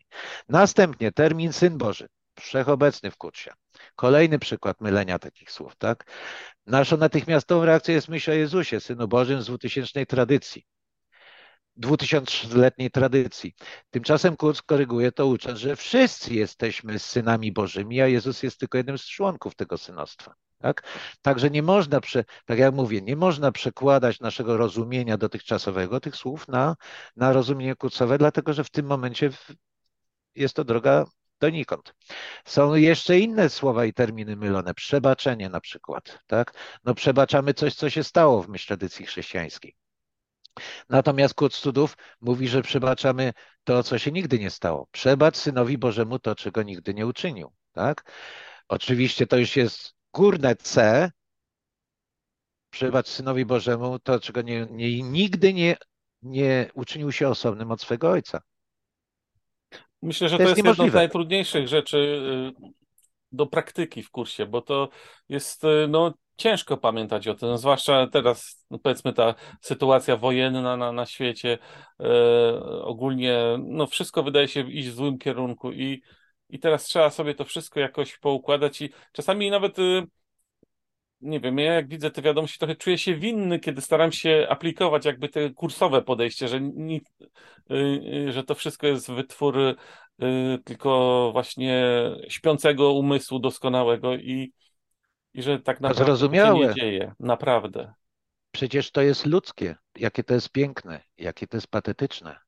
Następnie 0.50 1.12
termin 1.12 1.54
Syn 1.54 1.78
Boży. 1.78 2.08
Wszechobecny 2.42 3.12
w 3.12 3.18
kursie. 3.18 3.52
Kolejny 3.96 4.40
przykład 4.40 4.82
mylenia 4.82 5.20
takich 5.20 5.52
słów, 5.52 5.76
tak? 5.76 6.12
Naszą 6.66 6.98
natychmiastową 6.98 7.66
reakcją 7.66 7.94
jest 7.94 8.10
myśl 8.10 8.32
o 8.32 8.34
Jezusie, 8.34 8.80
Synu 8.80 9.08
Bożym 9.08 9.42
z 9.42 9.46
dwutysięcznej 9.46 10.08
tradycji, 10.08 10.66
dwutysięczletniej 11.76 12.92
tradycji. 12.92 13.56
Tymczasem 13.90 14.38
kurs 14.38 14.62
koryguje 14.62 15.12
to 15.12 15.28
ucząc, 15.28 15.60
że 15.60 15.76
wszyscy 15.76 16.34
jesteśmy 16.34 17.00
synami 17.00 17.52
Bożymi, 17.52 18.02
a 18.02 18.08
Jezus 18.08 18.44
jest 18.44 18.60
tylko 18.60 18.78
jednym 18.78 18.98
z 18.98 19.06
członków 19.06 19.56
tego 19.56 19.78
synostwa. 19.78 20.36
Tak? 20.62 20.84
Także 21.22 21.50
nie 21.50 21.64
można, 21.64 22.00
tak 22.46 22.60
jak 22.60 22.74
mówię, 22.74 23.02
nie 23.02 23.16
można 23.16 23.52
przekładać 23.52 24.20
naszego 24.20 24.58
rozumienia 24.58 25.18
dotychczasowego 25.18 26.00
tych 26.00 26.16
słów 26.16 26.48
na, 26.48 26.76
na 27.16 27.34
rozumienie 27.34 27.76
kursowe, 27.76 28.18
dlatego 28.18 28.54
że 28.54 28.64
w 28.64 28.70
tym 28.70 28.86
momencie 28.86 29.30
jest 30.36 30.56
to 30.56 30.64
droga 30.64 31.06
donikąd. 31.42 31.94
Są 32.46 32.76
jeszcze 32.76 33.20
inne 33.20 33.50
słowa 33.50 33.86
i 33.86 33.94
terminy 33.94 34.36
mylone. 34.36 34.74
Przebaczenie 34.74 35.50
na 35.50 35.62
przykład. 35.62 36.20
Tak? 36.28 36.54
No 36.84 36.94
przebaczamy 36.96 37.54
coś, 37.54 37.76
co 37.76 37.90
się 37.90 38.04
stało 38.04 38.44
w 38.44 38.50
myśl 38.50 38.68
tradycji 38.68 39.06
chrześcijańskiej. 39.06 39.76
Natomiast 40.90 41.34
Kurt 41.34 41.54
Studów 41.54 41.98
mówi, 42.22 42.48
że 42.48 42.62
przebaczamy 42.62 43.34
to, 43.64 43.84
co 43.84 43.98
się 43.98 44.12
nigdy 44.12 44.40
nie 44.40 44.50
stało. 44.50 44.88
Przebacz 44.92 45.38
Synowi 45.38 45.78
Bożemu 45.78 46.20
to, 46.20 46.36
czego 46.36 46.64
nigdy 46.64 46.94
nie 46.94 47.08
uczynił. 47.08 47.54
Tak? 47.72 48.12
Oczywiście 48.68 49.28
to 49.28 49.38
już 49.38 49.56
jest 49.56 49.94
górne 50.14 50.56
C. 50.56 51.12
Przebacz 52.70 53.08
Synowi 53.08 53.46
Bożemu 53.46 54.00
to, 54.00 54.20
czego 54.20 54.42
nie, 54.42 54.68
nie, 54.72 55.04
nigdy 55.04 55.54
nie, 55.54 55.78
nie 56.22 56.70
uczynił 56.74 57.12
się 57.12 57.30
osobnym 57.30 57.72
od 57.72 57.82
swego 57.82 58.12
Ojca. 58.12 58.42
Myślę, 60.02 60.30
że 60.30 60.38
to, 60.38 60.44
to 60.44 60.50
jest, 60.50 60.58
jest 60.58 60.68
jedna 60.68 60.92
z 60.92 60.94
najtrudniejszych 60.94 61.68
rzeczy 61.68 61.98
y, 61.98 62.72
do 63.32 63.46
praktyki 63.46 64.04
w 64.04 64.10
kursie, 64.10 64.46
bo 64.46 64.62
to 64.62 64.90
jest 65.30 65.64
y, 65.64 65.88
no, 65.90 66.14
ciężko 66.38 66.78
pamiętać 66.78 67.28
o 67.28 67.34
tym, 67.34 67.58
zwłaszcza 67.58 68.08
teraz, 68.08 68.66
no, 68.72 68.80
powiedzmy, 68.80 69.14
ta 69.14 69.36
sytuacja 69.62 70.18
wojenna 70.18 70.78
na, 70.78 70.92
na 70.92 71.06
świecie, 71.06 71.58
e, 72.00 72.64
ogólnie, 72.64 73.38
no 73.60 73.88
wszystko 73.88 74.24
wydaje 74.24 74.48
się 74.48 74.72
iść 74.72 74.90
w 74.90 74.94
złym 74.94 75.18
kierunku 75.18 75.72
i, 75.72 76.02
i 76.50 76.60
teraz 76.60 76.84
trzeba 76.84 77.10
sobie 77.10 77.36
to 77.36 77.46
wszystko 77.46 77.80
jakoś 77.80 78.18
poukładać 78.18 78.82
i 78.82 78.90
czasami 79.12 79.50
nawet 79.50 79.80
y, 79.80 80.04
nie 81.22 81.40
wiem, 81.40 81.58
ja 81.58 81.74
jak 81.74 81.88
widzę 81.88 82.12
te 82.12 82.22
wiadomości, 82.22 82.60
trochę 82.60 82.76
czuję 82.76 82.98
się 82.98 83.16
winny, 83.16 83.60
kiedy 83.60 83.82
staram 83.82 84.12
się 84.12 84.48
aplikować 84.50 85.06
jakby 85.06 85.30
te 85.30 85.50
kursowe 85.50 86.02
podejście, 86.02 86.48
że, 86.48 86.62
ni, 86.62 87.02
y, 87.72 87.76
y, 88.28 88.32
że 88.32 88.44
to 88.44 88.56
wszystko 88.56 88.88
jest 88.88 89.12
wytwór 89.12 89.58
y, 89.60 89.76
tylko 90.66 91.30
właśnie 91.32 91.86
śpiącego 92.28 92.94
umysłu 92.94 93.40
doskonałego 93.40 94.16
i, 94.16 94.54
i 95.34 95.42
że 95.42 95.60
tak 95.60 95.82
naprawdę 95.82 96.18
to 96.18 96.36
się 96.36 96.54
nie 96.54 96.74
dzieje. 96.74 97.14
Naprawdę. 97.20 97.94
Przecież 98.52 98.92
to 98.92 99.02
jest 99.02 99.26
ludzkie, 99.26 99.76
jakie 99.96 100.24
to 100.24 100.34
jest 100.34 100.50
piękne, 100.50 101.02
jakie 101.18 101.48
to 101.48 101.58
jest 101.58 101.68
patetyczne. 101.68 102.40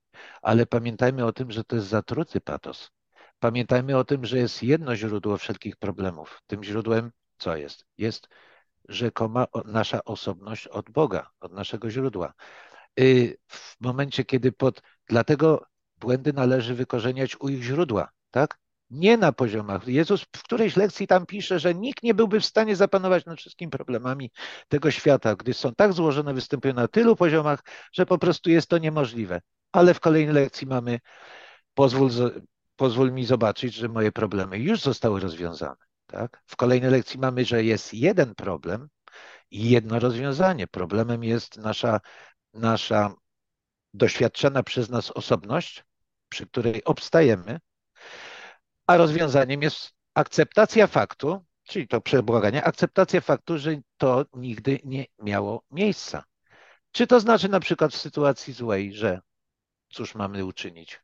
Ale 0.42 0.66
pamiętajmy 0.66 1.26
o 1.26 1.34
tym, 1.34 1.52
że 1.52 1.64
to 1.64 1.76
jest 1.76 1.88
zatruty 1.88 2.42
patos. 2.42 2.92
Pamiętajmy 3.40 3.98
o 3.98 4.04
tym, 4.04 4.26
że 4.26 4.38
jest 4.38 4.64
jedno 4.64 4.96
źródło 4.96 5.38
wszelkich 5.38 5.76
problemów. 5.76 6.42
Tym 6.48 6.64
źródłem 6.64 7.12
co 7.38 7.56
jest? 7.56 7.86
Jest 7.98 8.28
rzekoma 8.90 9.48
nasza 9.66 10.04
osobność 10.04 10.68
od 10.68 10.90
Boga, 10.90 11.30
od 11.40 11.54
naszego 11.54 11.90
źródła. 11.90 12.34
Y, 13.00 13.38
w 13.48 13.76
momencie, 13.82 14.26
kiedy 14.26 14.52
pod. 14.52 14.82
Dlatego 15.08 15.66
błędy 15.98 16.34
należy 16.34 16.76
wykorzeniać 16.76 17.40
u 17.40 17.50
ich 17.50 17.64
źródła, 17.64 18.10
tak? 18.32 18.58
Nie 18.90 19.18
na 19.18 19.32
poziomach. 19.32 19.88
Jezus 19.88 20.22
w 20.22 20.44
którejś 20.44 20.76
lekcji 20.76 21.08
tam 21.08 21.26
pisze, 21.26 21.60
że 21.60 21.76
nikt 21.76 22.04
nie 22.04 22.14
byłby 22.14 22.40
w 22.40 22.46
stanie 22.46 22.76
zapanować 22.76 23.26
nad 23.26 23.40
wszystkimi 23.40 23.72
problemami 23.72 24.32
tego 24.68 24.92
świata, 24.92 25.36
gdy 25.36 25.54
są 25.54 25.76
tak 25.76 25.94
złożone, 25.94 26.34
występują 26.34 26.74
na 26.74 26.88
tylu 26.88 27.16
poziomach, 27.16 27.64
że 27.94 28.06
po 28.06 28.18
prostu 28.18 28.50
jest 28.50 28.68
to 28.68 28.78
niemożliwe. 28.78 29.42
Ale 29.72 29.94
w 29.94 30.00
kolejnej 30.00 30.36
lekcji 30.36 30.68
mamy, 30.68 31.00
pozwól, 31.74 32.10
pozwól 32.76 33.12
mi 33.12 33.26
zobaczyć, 33.26 33.74
że 33.74 33.88
moje 33.88 34.12
problemy 34.12 34.60
już 34.60 34.82
zostały 34.82 35.20
rozwiązane. 35.20 35.76
Tak? 36.06 36.44
W 36.46 36.56
kolejnej 36.56 36.92
lekcji 36.92 37.20
mamy, 37.20 37.46
że 37.46 37.64
jest 37.64 37.94
jeden 37.94 38.36
problem 38.36 38.90
i 39.52 39.70
jedno 39.70 40.00
rozwiązanie. 40.00 40.68
Problemem 40.68 41.24
jest 41.24 41.58
nasza, 41.58 42.00
nasza 42.54 43.14
doświadczona 43.94 44.64
przez 44.64 44.90
nas 44.90 45.12
osobność, 45.12 45.84
przy 46.30 46.48
której 46.48 46.84
obstajemy, 46.84 47.60
a 48.88 48.98
rozwiązaniem 48.98 49.62
jest 49.62 49.92
akceptacja 50.14 50.88
faktu, 50.88 51.46
czyli 51.64 51.88
to 51.88 52.02
przebłaganie, 52.02 52.64
akceptacja 52.64 53.22
faktu, 53.22 53.58
że 53.58 53.76
to 53.98 54.26
nigdy 54.34 54.80
nie 54.84 55.06
miało 55.20 55.64
miejsca. 55.72 56.24
Czy 56.92 57.08
to 57.08 57.20
znaczy 57.20 57.50
na 57.50 57.60
przykład 57.60 57.94
w 57.94 57.98
sytuacji 57.98 58.54
złej, 58.54 58.94
że 58.94 59.22
cóż 59.90 60.16
mamy 60.16 60.46
uczynić? 60.46 61.00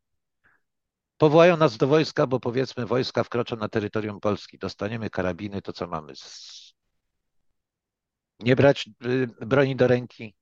Powołają 1.20 1.58
nas 1.58 1.78
do 1.78 1.88
wojska, 1.88 2.28
bo 2.28 2.40
powiedzmy 2.40 2.86
wojska 2.86 3.24
wkroczą 3.24 3.56
na 3.56 3.70
terytorium 3.70 4.20
Polski, 4.20 4.58
dostaniemy 4.58 5.10
karabiny, 5.10 5.62
to 5.62 5.74
co 5.74 5.88
mamy? 5.88 6.14
Nie 8.40 8.56
brać 8.56 8.90
y, 9.06 9.28
broni 9.46 9.76
do 9.76 9.88
ręki? 9.88 10.36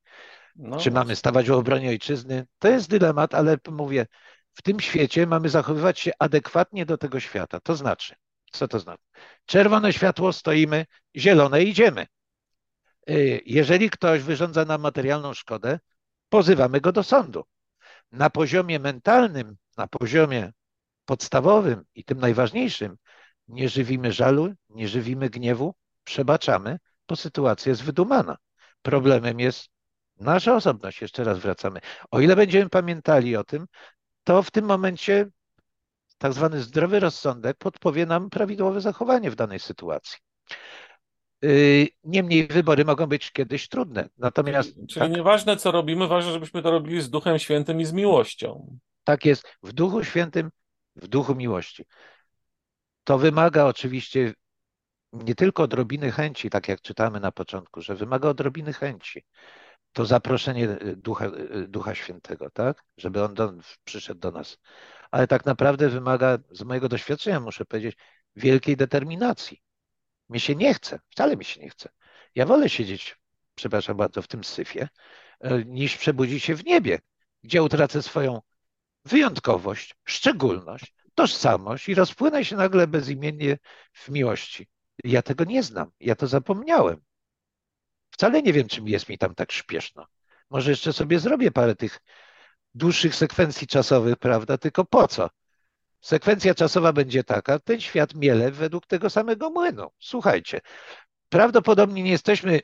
No, 0.55 0.77
Czy 0.77 0.91
mamy 0.91 1.15
stawać 1.15 1.47
w 1.49 1.51
obronie 1.51 1.89
ojczyzny? 1.89 2.47
To 2.59 2.67
jest 2.67 2.89
dylemat, 2.89 3.33
ale 3.33 3.57
mówię, 3.69 4.07
w 4.53 4.61
tym 4.61 4.79
świecie 4.79 5.27
mamy 5.27 5.49
zachowywać 5.49 5.99
się 5.99 6.11
adekwatnie 6.19 6.85
do 6.85 6.97
tego 6.97 7.19
świata. 7.19 7.59
To 7.59 7.75
znaczy, 7.75 8.15
co 8.51 8.67
to 8.67 8.79
znaczy? 8.79 9.03
Czerwone 9.45 9.93
światło 9.93 10.33
stoimy, 10.33 10.85
zielone 11.15 11.63
idziemy. 11.63 12.07
Y, 13.09 13.41
jeżeli 13.45 13.89
ktoś 13.89 14.21
wyrządza 14.21 14.65
nam 14.65 14.81
materialną 14.81 15.33
szkodę, 15.33 15.79
pozywamy 16.29 16.81
go 16.81 16.91
do 16.91 17.03
sądu. 17.03 17.43
Na 18.11 18.29
poziomie 18.29 18.79
mentalnym, 18.79 19.57
na 19.77 19.87
poziomie 19.87 20.51
podstawowym 21.07 21.83
i 21.95 22.03
tym 22.03 22.19
najważniejszym 22.19 22.97
nie 23.47 23.69
żywimy 23.69 24.11
żalu, 24.11 24.53
nie 24.69 24.87
żywimy 24.87 25.29
gniewu, 25.29 25.75
przebaczamy, 26.03 26.77
bo 27.07 27.15
sytuacja 27.15 27.69
jest 27.69 27.83
wydumana. 27.83 28.37
Problemem 28.81 29.39
jest 29.39 29.67
nasza 30.19 30.55
osobność. 30.55 31.01
Jeszcze 31.01 31.23
raz 31.23 31.39
wracamy. 31.39 31.79
O 32.11 32.19
ile 32.19 32.35
będziemy 32.35 32.69
pamiętali 32.69 33.35
o 33.35 33.43
tym, 33.43 33.65
to 34.23 34.43
w 34.43 34.51
tym 34.51 34.65
momencie 34.65 35.25
tak 36.17 36.33
zwany 36.33 36.61
zdrowy 36.61 36.99
rozsądek 36.99 37.57
podpowie 37.57 38.05
nam 38.05 38.29
prawidłowe 38.29 38.81
zachowanie 38.81 39.31
w 39.31 39.35
danej 39.35 39.59
sytuacji. 39.59 40.17
Yy, 41.41 41.87
niemniej 42.03 42.47
wybory 42.47 42.85
mogą 42.85 43.05
być 43.05 43.31
kiedyś 43.31 43.67
trudne. 43.67 44.09
Natomiast. 44.17 44.73
Czyli, 44.73 44.87
czyli 44.87 45.05
tak, 45.05 45.11
nieważne, 45.11 45.57
co 45.57 45.71
robimy, 45.71 46.07
ważne, 46.07 46.31
żebyśmy 46.31 46.61
to 46.61 46.71
robili 46.71 47.01
z 47.01 47.09
Duchem 47.09 47.39
Świętym 47.39 47.81
i 47.81 47.85
z 47.85 47.93
miłością. 47.93 48.77
Tak 49.03 49.25
jest. 49.25 49.47
W 49.63 49.73
Duchu 49.73 50.03
Świętym 50.03 50.49
w 50.97 51.07
duchu 51.07 51.35
miłości. 51.35 51.85
To 53.03 53.17
wymaga 53.17 53.65
oczywiście 53.65 54.33
nie 55.13 55.35
tylko 55.35 55.63
odrobiny 55.63 56.11
chęci, 56.11 56.49
tak 56.49 56.67
jak 56.67 56.81
czytamy 56.81 57.19
na 57.19 57.31
początku, 57.31 57.81
że 57.81 57.95
wymaga 57.95 58.29
odrobiny 58.29 58.73
chęci. 58.73 59.25
To 59.93 60.05
zaproszenie 60.05 60.67
Ducha, 60.95 61.31
Ducha 61.67 61.95
Świętego, 61.95 62.49
tak? 62.49 62.83
Żeby 62.97 63.23
On 63.23 63.33
do, 63.33 63.53
przyszedł 63.83 64.19
do 64.19 64.31
nas. 64.31 64.57
Ale 65.11 65.27
tak 65.27 65.45
naprawdę 65.45 65.89
wymaga, 65.89 66.37
z 66.51 66.63
mojego 66.63 66.89
doświadczenia 66.89 67.39
muszę 67.39 67.65
powiedzieć, 67.65 67.97
wielkiej 68.35 68.77
determinacji. 68.77 69.61
Mi 70.29 70.39
się 70.39 70.55
nie 70.55 70.73
chce, 70.73 70.99
wcale 71.09 71.37
mi 71.37 71.45
się 71.45 71.61
nie 71.61 71.69
chce. 71.69 71.89
Ja 72.35 72.45
wolę 72.45 72.69
siedzieć, 72.69 73.17
przepraszam 73.55 73.97
bardzo, 73.97 74.21
w 74.21 74.27
tym 74.27 74.43
syfie, 74.43 74.87
e, 75.39 75.63
niż 75.63 75.97
przebudzić 75.97 76.43
się 76.43 76.55
w 76.55 76.65
niebie, 76.65 76.99
gdzie 77.43 77.63
utracę 77.63 78.01
swoją 78.03 78.41
wyjątkowość, 79.07 79.95
szczególność, 80.05 80.93
tożsamość 81.15 81.89
i 81.89 81.95
rozpłynę 81.95 82.45
się 82.45 82.55
nagle 82.55 82.87
bezimiennie 82.87 83.57
w 83.93 84.09
miłości. 84.09 84.67
Ja 85.03 85.21
tego 85.21 85.43
nie 85.43 85.63
znam, 85.63 85.91
ja 85.99 86.15
to 86.15 86.27
zapomniałem. 86.27 87.01
Wcale 88.09 88.41
nie 88.41 88.53
wiem, 88.53 88.67
czym 88.67 88.87
jest 88.87 89.09
mi 89.09 89.17
tam 89.17 89.35
tak 89.35 89.51
śpieszno. 89.51 90.05
Może 90.49 90.71
jeszcze 90.71 90.93
sobie 90.93 91.19
zrobię 91.19 91.51
parę 91.51 91.75
tych 91.75 91.99
dłuższych 92.73 93.15
sekwencji 93.15 93.67
czasowych, 93.67 94.15
prawda? 94.15 94.57
Tylko 94.57 94.85
po 94.85 95.07
co? 95.07 95.29
Sekwencja 96.01 96.55
czasowa 96.55 96.93
będzie 96.93 97.23
taka, 97.23 97.59
ten 97.59 97.81
świat 97.81 98.15
miele 98.15 98.51
według 98.51 98.87
tego 98.87 99.09
samego 99.09 99.49
młynu. 99.49 99.87
Słuchajcie, 99.99 100.61
prawdopodobnie 101.29 102.03
nie 102.03 102.11
jesteśmy, 102.11 102.59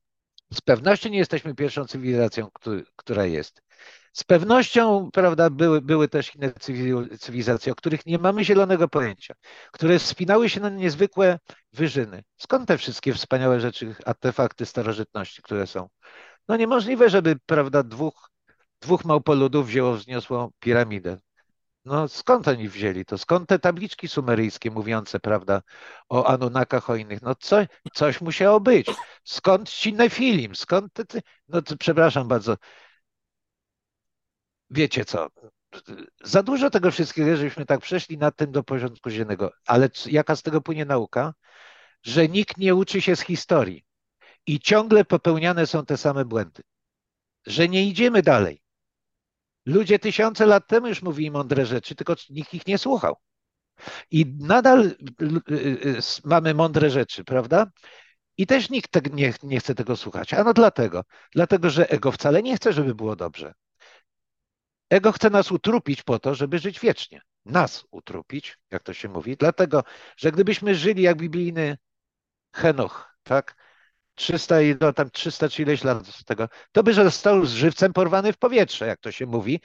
z 0.58 0.60
pewnością 0.60 1.08
nie 1.08 1.18
jesteśmy 1.18 1.54
pierwszą 1.54 1.84
cywilizacją, 1.84 2.48
która 2.96 3.26
jest. 3.26 3.62
Z 4.18 4.24
pewnością, 4.24 5.10
prawda, 5.12 5.50
były, 5.50 5.80
były 5.80 6.08
też 6.08 6.34
inne 6.34 6.52
cywilizacje, 7.20 7.72
o 7.72 7.74
których 7.74 8.06
nie 8.06 8.18
mamy 8.18 8.44
zielonego 8.44 8.88
pojęcia, 8.88 9.34
które 9.72 9.98
spinały 9.98 10.48
się 10.48 10.60
na 10.60 10.68
niezwykłe 10.68 11.38
wyżyny. 11.72 12.24
Skąd 12.36 12.68
te 12.68 12.78
wszystkie 12.78 13.14
wspaniałe 13.14 13.60
rzeczy, 13.60 13.94
artefakty 14.04 14.66
starożytności, 14.66 15.42
które 15.42 15.66
są? 15.66 15.88
No 16.48 16.56
niemożliwe, 16.56 17.10
żeby, 17.10 17.36
prawda, 17.46 17.82
dwóch, 17.82 18.30
dwóch 18.80 19.04
małpoludów 19.04 19.66
wzięło, 19.66 19.94
wzniosło 19.94 20.50
piramidę. 20.60 21.18
No 21.84 22.08
skąd 22.08 22.48
oni 22.48 22.68
wzięli 22.68 23.04
to? 23.04 23.18
Skąd 23.18 23.48
te 23.48 23.58
tabliczki 23.58 24.08
sumeryjskie 24.08 24.70
mówiące, 24.70 25.20
prawda, 25.20 25.62
o 26.08 26.26
Anunnakach, 26.26 26.90
o 26.90 26.96
innych? 26.96 27.22
No 27.22 27.34
co, 27.34 27.56
coś 27.94 28.20
musiało 28.20 28.60
być. 28.60 28.86
Skąd 29.24 29.70
ci 29.70 29.92
Nefilim? 29.92 30.54
Skąd 30.56 30.92
te... 30.92 31.20
No 31.48 31.62
to, 31.62 31.76
przepraszam 31.76 32.28
bardzo. 32.28 32.56
Wiecie 34.70 35.04
co? 35.04 35.28
Za 36.24 36.42
dużo 36.42 36.70
tego 36.70 36.90
wszystkiego, 36.90 37.36
żebyśmy 37.36 37.66
tak 37.66 37.80
przeszli 37.80 38.18
nad 38.18 38.36
tym 38.36 38.52
do 38.52 38.64
porządku 38.64 39.10
dziennego. 39.10 39.52
Ale 39.66 39.88
jaka 40.06 40.36
z 40.36 40.42
tego 40.42 40.60
płynie 40.60 40.84
nauka? 40.84 41.34
Że 42.02 42.28
nikt 42.28 42.56
nie 42.56 42.74
uczy 42.74 43.00
się 43.00 43.16
z 43.16 43.20
historii 43.20 43.84
i 44.46 44.60
ciągle 44.60 45.04
popełniane 45.04 45.66
są 45.66 45.86
te 45.86 45.96
same 45.96 46.24
błędy. 46.24 46.62
Że 47.46 47.68
nie 47.68 47.86
idziemy 47.86 48.22
dalej 48.22 48.62
Ludzie 49.68 49.98
tysiące 49.98 50.46
lat 50.46 50.66
temu 50.66 50.88
już 50.88 51.02
mówili 51.02 51.30
mądre 51.30 51.66
rzeczy, 51.66 51.94
tylko 51.94 52.14
nikt 52.30 52.54
ich 52.54 52.66
nie 52.66 52.78
słuchał. 52.78 53.16
I 54.10 54.26
nadal 54.38 54.86
y, 54.86 54.94
y, 55.50 55.98
mamy 56.24 56.54
mądre 56.54 56.90
rzeczy, 56.90 57.24
prawda? 57.24 57.66
I 58.36 58.46
też 58.46 58.70
nikt 58.70 59.12
nie, 59.12 59.34
nie 59.42 59.60
chce 59.60 59.74
tego 59.74 59.96
słuchać. 59.96 60.34
A 60.34 60.44
no 60.44 60.54
dlatego, 60.54 61.04
dlatego, 61.34 61.70
że 61.70 61.90
ego 61.90 62.12
wcale 62.12 62.42
nie 62.42 62.56
chce, 62.56 62.72
żeby 62.72 62.94
było 62.94 63.16
dobrze. 63.16 63.54
Ego 64.90 65.12
chce 65.12 65.30
nas 65.30 65.52
utrupić 65.52 66.02
po 66.02 66.18
to, 66.18 66.34
żeby 66.34 66.58
żyć 66.58 66.80
wiecznie. 66.80 67.20
Nas 67.44 67.84
utrupić, 67.90 68.58
jak 68.70 68.82
to 68.82 68.94
się 68.94 69.08
mówi, 69.08 69.36
dlatego, 69.36 69.84
że 70.16 70.32
gdybyśmy 70.32 70.74
żyli 70.74 71.02
jak 71.02 71.16
biblijny 71.16 71.78
Henoch, 72.54 73.16
tak? 73.22 73.56
300 74.14 74.62
i 74.62 74.76
no, 74.80 74.92
tam 74.92 75.10
300 75.10 75.48
czy 75.48 75.62
ileś 75.62 75.84
lat 75.84 76.06
z 76.06 76.24
tego, 76.24 76.48
to 76.72 76.82
by 76.82 76.94
został 76.94 77.46
z 77.46 77.52
żywcem 77.52 77.92
porwany 77.92 78.32
w 78.32 78.38
powietrze, 78.38 78.86
jak 78.86 79.00
to 79.00 79.12
się 79.12 79.26
mówi, 79.26 79.60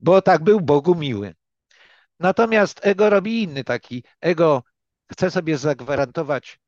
bo 0.00 0.22
tak 0.22 0.44
był 0.44 0.60
Bogu 0.60 0.94
miły. 0.94 1.34
Natomiast 2.20 2.80
ego 2.86 3.10
robi 3.10 3.42
inny 3.42 3.64
taki. 3.64 4.04
Ego 4.20 4.62
chce 5.12 5.30
sobie 5.30 5.58
zagwarantować 5.58 6.58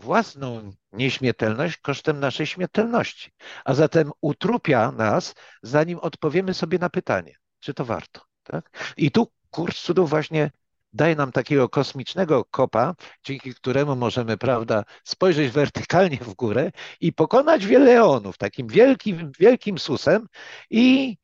własną 0.00 0.72
nieśmiertelność 0.92 1.76
kosztem 1.76 2.20
naszej 2.20 2.46
śmiertelności. 2.46 3.30
A 3.64 3.74
zatem 3.74 4.10
utrupia 4.20 4.92
nas, 4.92 5.34
zanim 5.62 5.98
odpowiemy 5.98 6.54
sobie 6.54 6.78
na 6.78 6.90
pytanie, 6.90 7.36
czy 7.58 7.74
to 7.74 7.84
warto. 7.84 8.20
Tak? 8.42 8.92
I 8.96 9.10
tu 9.10 9.32
kurs 9.50 9.82
cudów 9.82 10.10
właśnie 10.10 10.50
daje 10.92 11.16
nam 11.16 11.32
takiego 11.32 11.68
kosmicznego 11.68 12.44
kopa, 12.44 12.94
dzięki 13.24 13.54
któremu 13.54 13.96
możemy, 13.96 14.38
prawda, 14.38 14.84
spojrzeć 15.04 15.50
wertykalnie 15.52 16.16
w 16.16 16.34
górę 16.34 16.70
i 17.00 17.12
pokonać 17.12 17.66
wiele 17.66 17.90
eonów 17.92 18.38
takim 18.38 18.66
wielkim, 18.66 19.32
wielkim 19.38 19.78
susem 19.78 20.26
i 20.70 21.16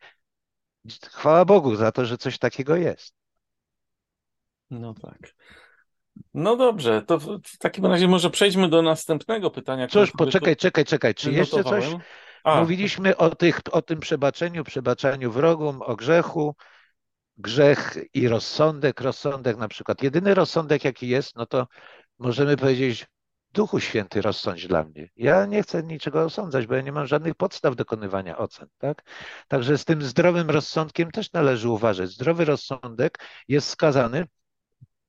chwała 1.05 1.45
Bogu 1.45 1.77
za 1.77 1.93
to, 1.93 2.05
że 2.07 2.19
coś 2.19 2.39
takiego 2.39 2.77
jest. 2.77 3.15
No 4.71 4.95
tak. 4.95 5.35
No 6.35 6.57
dobrze, 6.57 7.03
to 7.03 7.19
w 7.19 7.59
takim 7.59 7.87
razie 7.87 8.09
może 8.09 8.31
przejdźmy 8.31 8.69
do 8.69 8.83
następnego 8.83 9.51
pytania. 9.51 9.89
Cóż, 9.89 10.11
poczekaj, 10.11 10.57
czekaj, 10.57 10.85
czekaj. 10.85 11.15
Czy 11.15 11.33
jeszcze 11.33 11.65
coś? 11.65 11.85
A. 12.45 12.61
Mówiliśmy 12.61 13.17
o, 13.17 13.35
tych, 13.35 13.61
o 13.73 13.83
tym 13.83 14.01
przebaczeniu, 14.01 14.65
przebaczaniu 14.65 15.33
wrogom, 15.33 15.83
o 15.83 15.97
grzechu, 15.97 16.55
grzech 17.37 17.97
i 18.15 18.29
rozsądek. 18.29 19.01
Rozsądek 19.01 19.57
na 19.57 19.69
przykład, 19.69 20.03
jedyny 20.03 20.35
rozsądek 20.35 20.85
jaki 20.85 21.09
jest, 21.09 21.37
no 21.37 21.47
to 21.47 21.67
możemy 22.19 22.57
powiedzieć, 22.57 23.07
Duchu 23.53 23.81
Święty 23.81 24.23
rozsądź 24.23 24.67
dla 24.67 24.85
mnie. 24.85 25.09
Ja 25.17 25.47
nie 25.47 25.63
chcę 25.63 25.83
niczego 25.83 26.23
osądzać, 26.23 26.67
bo 26.67 26.75
ja 26.75 26.81
nie 26.81 26.93
mam 26.93 27.07
żadnych 27.07 27.35
podstaw 27.35 27.77
dokonywania 27.77 28.39
ocen. 28.39 28.69
Tak? 28.79 29.03
Także 29.49 29.79
z 29.79 29.85
tym 29.85 30.03
zdrowym 30.03 30.51
rozsądkiem 30.51 31.11
też 31.11 31.33
należy 31.33 31.69
uważać. 31.69 32.11
Zdrowy 32.11 32.45
rozsądek 32.45 33.19
jest 33.49 33.69
skazany 33.69 34.27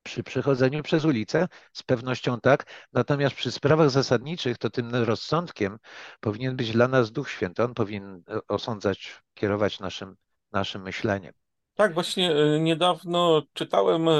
przy 0.02 0.22
przechodzeniu 0.22 0.82
przez 0.82 1.04
ulicę, 1.04 1.48
z 1.72 1.82
pewnością 1.82 2.40
tak, 2.40 2.86
natomiast 2.92 3.36
przy 3.36 3.52
sprawach 3.52 3.90
zasadniczych 3.90 4.58
to 4.58 4.70
tym 4.70 4.94
rozsądkiem 4.94 5.78
powinien 6.20 6.56
być 6.56 6.72
dla 6.72 6.88
nas 6.88 7.12
Duch 7.12 7.30
Święty. 7.30 7.62
On 7.62 7.74
powinien 7.74 8.22
osądzać, 8.48 9.22
kierować 9.34 9.80
naszym, 9.80 10.16
naszym 10.52 10.82
myśleniem. 10.82 11.32
Tak, 11.74 11.94
właśnie 11.94 12.32
e, 12.32 12.60
niedawno 12.60 13.42
czytałem 13.52 14.08
e, 14.08 14.12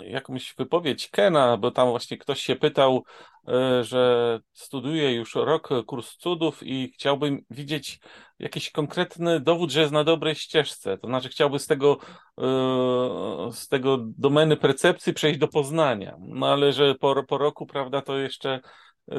jakąś 0.00 0.54
wypowiedź 0.58 1.08
Kena, 1.08 1.56
bo 1.56 1.70
tam 1.70 1.88
właśnie 1.88 2.18
ktoś 2.18 2.40
się 2.40 2.56
pytał, 2.56 3.04
e, 3.48 3.84
że 3.84 4.40
studiuje 4.52 5.12
już 5.12 5.34
rok 5.34 5.68
kurs 5.86 6.16
cudów 6.16 6.62
i 6.62 6.92
chciałby 6.94 7.38
widzieć 7.50 8.00
jakiś 8.38 8.70
konkretny 8.70 9.40
dowód, 9.40 9.70
że 9.70 9.80
jest 9.80 9.92
na 9.92 10.04
dobrej 10.04 10.34
ścieżce. 10.34 10.98
To 10.98 11.06
znaczy 11.06 11.28
chciałby 11.28 11.58
z 11.58 11.66
tego, 11.66 11.98
z 13.52 13.68
tego 13.68 13.98
domeny 14.18 14.56
percepcji 14.56 15.14
przejść 15.14 15.38
do 15.38 15.48
poznania. 15.48 16.16
No 16.18 16.46
ale 16.46 16.72
że 16.72 16.94
po, 16.94 17.22
po 17.22 17.38
roku, 17.38 17.66
prawda, 17.66 18.02
to 18.02 18.18
jeszcze, 18.18 18.60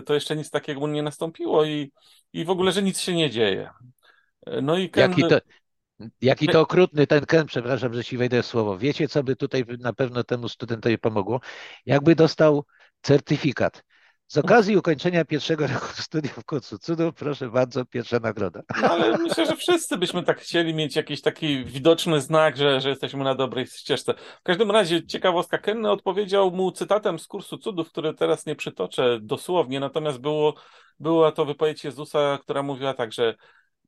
to 0.05 0.13
jeszcze 0.13 0.35
nic 0.35 0.49
takiego 0.49 0.87
nie 0.87 1.03
nastąpiło 1.03 1.65
i, 1.65 1.91
i 2.33 2.45
w 2.45 2.49
ogóle, 2.49 2.71
że 2.71 2.83
nic 2.83 2.99
się 2.99 3.13
nie 3.13 3.29
dzieje. 3.29 3.69
No 4.61 4.77
i 4.77 4.89
Ken... 4.89 5.09
Jaki 5.09 5.21
to, 5.21 5.39
Jaki 6.21 6.47
to 6.47 6.61
okrutny 6.61 7.07
ten 7.07 7.25
Ken, 7.25 7.45
przepraszam, 7.45 7.93
że 7.93 8.03
ci 8.03 8.17
wejdę 8.17 8.43
w 8.43 8.45
słowo. 8.45 8.77
Wiecie, 8.77 9.07
co 9.07 9.23
by 9.23 9.35
tutaj 9.35 9.65
na 9.79 9.93
pewno 9.93 10.23
temu 10.23 10.49
studentowi 10.49 10.97
pomogło? 10.97 11.39
Jakby 11.85 12.15
dostał 12.15 12.65
certyfikat. 13.01 13.83
Z 14.27 14.37
okazji 14.37 14.77
ukończenia 14.77 15.25
pierwszego 15.25 15.67
roku 15.67 15.87
studiów 16.07 16.45
kursu 16.45 16.77
cudów, 16.77 17.13
proszę 17.13 17.49
bardzo, 17.49 17.85
pierwsza 17.85 18.19
nagroda. 18.19 18.61
No, 18.81 18.89
ale 18.89 19.17
myślę, 19.17 19.45
że 19.45 19.55
wszyscy 19.55 19.97
byśmy 19.97 20.23
tak 20.23 20.39
chcieli 20.39 20.73
mieć 20.73 20.95
jakiś 20.95 21.21
taki 21.21 21.65
widoczny 21.65 22.21
znak, 22.21 22.57
że, 22.57 22.81
że 22.81 22.89
jesteśmy 22.89 23.23
na 23.23 23.35
dobrej 23.35 23.67
ścieżce. 23.67 24.13
W 24.39 24.43
każdym 24.43 24.71
razie 24.71 25.05
ciekawostka, 25.05 25.57
Ken 25.57 25.85
odpowiedział 25.85 26.51
mu 26.51 26.71
cytatem 26.71 27.19
z 27.19 27.27
kursu 27.27 27.57
cudów, 27.57 27.89
który 27.89 28.13
teraz 28.13 28.45
nie 28.45 28.55
przytoczę 28.55 29.19
dosłownie, 29.21 29.79
natomiast 29.79 30.17
było, 30.17 30.53
była 30.99 31.31
to 31.31 31.45
wypowiedź 31.45 31.83
Jezusa, 31.83 32.39
która 32.41 32.63
mówiła 32.63 32.93
tak, 32.93 33.13
że 33.13 33.35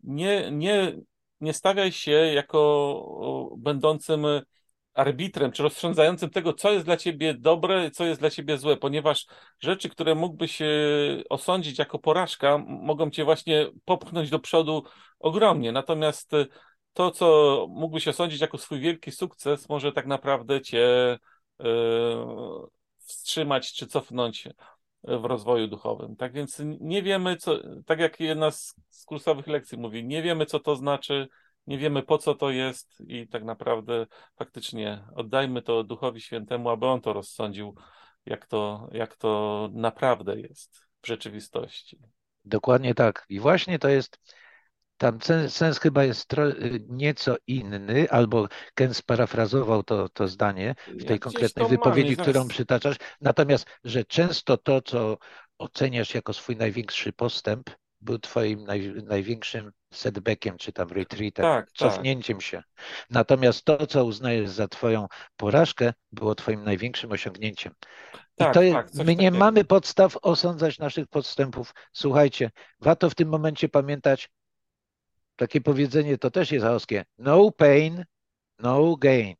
nie, 0.03 0.51
nie, 0.51 0.93
nie 1.41 1.54
stawiaj 1.54 1.91
się 1.91 2.12
jako 2.12 3.56
będącym 3.58 4.26
arbitrem, 4.93 5.52
czy 5.52 5.63
rozsądzającym 5.63 6.30
tego, 6.30 6.54
co 6.54 6.71
jest 6.71 6.86
dla 6.86 6.97
ciebie 6.97 7.34
dobre, 7.34 7.91
co 7.91 8.06
jest 8.06 8.19
dla 8.19 8.30
ciebie 8.30 8.58
złe, 8.58 8.78
ponieważ 8.78 9.26
rzeczy, 9.60 9.89
które 9.89 10.15
mógłbyś 10.15 10.60
osądzić 11.30 11.80
jako 11.80 12.00
porażka, 12.00 12.58
mogą 12.67 13.10
cię 13.10 13.23
właśnie 13.23 13.67
popchnąć 13.86 14.30
do 14.30 14.39
przodu 14.39 14.84
ogromnie. 15.19 15.71
Natomiast 15.71 16.34
e, 16.34 16.45
to, 16.93 17.12
co 17.12 17.65
mógłbyś 17.69 18.08
osądzić 18.08 18.41
jako 18.41 18.58
swój 18.58 18.80
wielki 18.80 19.12
sukces, 19.12 19.69
może 19.69 19.91
tak 19.91 20.06
naprawdę 20.06 20.62
cię 20.62 21.17
e, 21.60 21.65
wstrzymać 22.97 23.73
czy 23.73 23.88
cofnąć 23.88 24.47
w 25.03 25.25
rozwoju 25.25 25.67
duchowym. 25.67 26.15
Tak 26.15 26.33
więc 26.33 26.62
nie 26.79 27.03
wiemy, 27.03 27.36
co, 27.36 27.60
tak 27.86 27.99
jak 27.99 28.19
jedna 28.19 28.51
z, 28.51 28.75
z 28.89 29.05
kursowych 29.05 29.47
lekcji 29.47 29.77
mówi, 29.77 30.05
nie 30.05 30.21
wiemy, 30.21 30.45
co 30.45 30.60
to 30.60 30.75
znaczy, 30.75 31.27
nie 31.67 31.77
wiemy, 31.77 32.03
po 32.03 32.17
co 32.17 32.36
to 32.36 32.49
jest 32.49 33.03
i 33.07 33.27
tak 33.27 33.43
naprawdę 33.43 34.05
faktycznie 34.36 35.03
oddajmy 35.15 35.62
to 35.62 35.83
Duchowi 35.83 36.21
Świętemu, 36.21 36.69
aby 36.69 36.86
On 36.86 37.01
to 37.01 37.13
rozsądził, 37.13 37.75
jak 38.25 38.45
to, 38.45 38.89
jak 38.91 39.15
to 39.15 39.69
naprawdę 39.73 40.39
jest 40.39 40.88
w 41.01 41.07
rzeczywistości. 41.07 41.99
Dokładnie 42.45 42.95
tak. 42.95 43.25
I 43.29 43.39
właśnie 43.39 43.79
to 43.79 43.89
jest 43.89 44.19
tam 44.97 45.21
sens, 45.21 45.55
sens 45.55 45.79
chyba 45.79 46.03
jest 46.03 46.25
tro, 46.25 46.43
nieco 46.88 47.36
inny, 47.47 48.10
albo 48.10 48.47
Ken 48.73 48.93
sparafrazował 48.93 49.83
to, 49.83 50.10
to 50.10 50.27
zdanie 50.27 50.75
w 50.88 51.03
tej 51.03 51.15
ja 51.15 51.19
konkretnej 51.19 51.67
wypowiedzi, 51.67 52.15
mam, 52.15 52.25
którą 52.25 52.47
przytaczasz. 52.47 52.97
Natomiast, 53.21 53.65
że 53.83 54.05
często 54.05 54.57
to, 54.57 54.81
co 54.81 55.17
oceniasz 55.57 56.13
jako 56.13 56.33
swój 56.33 56.55
największy 56.55 57.13
postęp, 57.13 57.69
był 58.01 58.19
twoim 58.19 58.63
naj, 58.63 58.93
największym 59.05 59.71
setbackiem, 59.93 60.57
czy 60.57 60.71
tam 60.71 60.89
retreatem, 60.89 61.43
tak, 61.43 61.65
tak. 61.65 61.73
cofnięciem 61.73 62.38
tak. 62.38 62.45
się. 62.45 62.63
Natomiast 63.10 63.65
to, 63.65 63.88
co 63.88 64.05
uznajesz 64.05 64.49
za 64.49 64.67
twoją 64.67 65.07
porażkę, 65.38 65.93
było 66.12 66.36
twoim 66.36 66.63
największym 66.63 67.12
osiągnięciem. 67.12 67.73
Tak, 68.36 68.49
I 68.49 68.53
to 68.53 68.73
tak, 68.73 68.93
my 68.93 69.15
nie 69.15 69.31
mamy 69.31 69.65
podstaw 69.65 70.17
osądzać 70.21 70.79
naszych 70.79 71.07
podstępów. 71.07 71.73
Słuchajcie, 71.93 72.51
warto 72.81 73.10
w 73.10 73.15
tym 73.15 73.29
momencie 73.29 73.69
pamiętać, 73.69 74.29
takie 75.38 75.62
powiedzenie 75.62 76.17
to 76.17 76.32
też 76.32 76.52
jest 76.52 76.65
hauskie. 76.65 77.06
No 77.17 77.52
pain, 77.52 78.06
no 78.60 78.95
gain. 78.95 79.36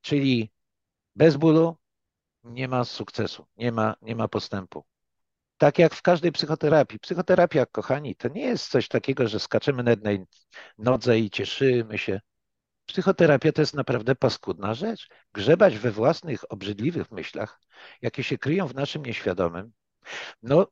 Czyli 0.00 0.52
bez 1.16 1.36
bólu 1.36 1.76
nie 2.44 2.68
ma 2.68 2.84
sukcesu, 2.84 3.46
nie 3.56 3.72
ma, 3.72 3.96
nie 4.02 4.16
ma 4.16 4.28
postępu. 4.28 4.84
Tak 5.58 5.78
jak 5.78 5.94
w 5.94 6.02
każdej 6.02 6.32
psychoterapii. 6.32 6.98
Psychoterapia, 6.98 7.66
kochani, 7.66 8.16
to 8.16 8.28
nie 8.28 8.42
jest 8.42 8.70
coś 8.70 8.88
takiego, 8.88 9.28
że 9.28 9.40
skaczemy 9.40 9.82
na 9.82 9.90
jednej 9.90 10.24
nodze 10.78 11.18
i 11.18 11.30
cieszymy 11.30 11.98
się. 11.98 12.20
Psychoterapia 12.86 13.52
to 13.52 13.62
jest 13.62 13.74
naprawdę 13.74 14.14
paskudna 14.14 14.74
rzecz. 14.74 15.08
Grzebać 15.32 15.78
we 15.78 15.90
własnych 15.90 16.52
obrzydliwych 16.52 17.10
myślach, 17.10 17.60
jakie 18.02 18.22
się 18.22 18.38
kryją 18.38 18.66
w 18.66 18.74
naszym 18.74 19.06
nieświadomym, 19.06 19.72
no, 20.42 20.66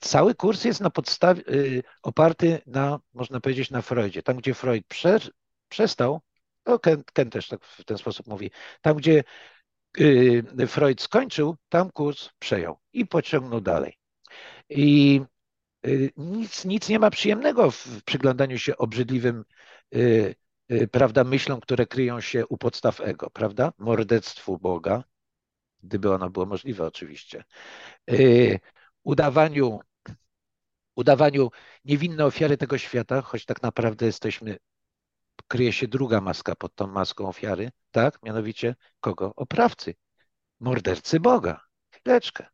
cały 0.00 0.34
kurs 0.34 0.64
jest 0.64 0.80
na 0.80 0.90
podstawie, 0.90 1.42
y, 1.48 1.82
oparty 2.02 2.60
na, 2.66 3.00
można 3.14 3.40
powiedzieć, 3.40 3.70
na 3.70 3.82
Freudzie. 3.82 4.22
Tam, 4.22 4.36
gdzie 4.36 4.54
Freud 4.54 4.86
prze, 4.88 5.18
przestał, 5.68 6.20
No, 6.66 6.78
Ken, 6.78 7.02
Ken 7.12 7.30
też 7.30 7.48
tak 7.48 7.64
w 7.64 7.84
ten 7.84 7.98
sposób 7.98 8.26
mówi. 8.26 8.50
Tam, 8.82 8.96
gdzie 8.96 9.24
y, 10.00 10.66
Freud 10.66 11.02
skończył, 11.02 11.56
tam 11.68 11.90
kurs 11.90 12.28
przejął 12.38 12.78
i 12.92 13.06
pociągnął 13.06 13.60
dalej. 13.60 13.98
I 14.68 15.20
y, 15.86 16.12
nic, 16.16 16.64
nic 16.64 16.88
nie 16.88 16.98
ma 16.98 17.10
przyjemnego 17.10 17.70
w 17.70 18.02
przyglądaniu 18.04 18.58
się 18.58 18.76
obrzydliwym 18.76 19.44
prawda, 20.92 21.24
myślom, 21.24 21.60
które 21.60 21.86
kryją 21.86 22.20
się 22.20 22.46
u 22.46 22.58
podstaw 22.58 23.00
ego, 23.00 23.30
prawda? 23.30 23.72
Mordectwu 23.78 24.58
Boga, 24.58 25.04
gdyby 25.82 26.14
ono 26.14 26.30
było 26.30 26.46
możliwe 26.46 26.86
oczywiście. 26.86 27.44
Udawaniu, 29.02 29.80
udawaniu 30.96 31.50
niewinnej 31.84 32.26
ofiary 32.26 32.56
tego 32.56 32.78
świata, 32.78 33.22
choć 33.22 33.44
tak 33.44 33.62
naprawdę 33.62 34.06
jesteśmy 34.06 34.56
kryje 35.48 35.72
się 35.72 35.88
druga 35.88 36.20
maska 36.20 36.54
pod 36.54 36.74
tą 36.74 36.86
maską 36.86 37.28
ofiary, 37.28 37.70
tak? 37.90 38.22
Mianowicie 38.22 38.76
kogo? 39.00 39.32
Oprawcy, 39.36 39.94
mordercy 40.60 41.20
Boga. 41.20 41.60
Chwileczkę. 41.90 42.46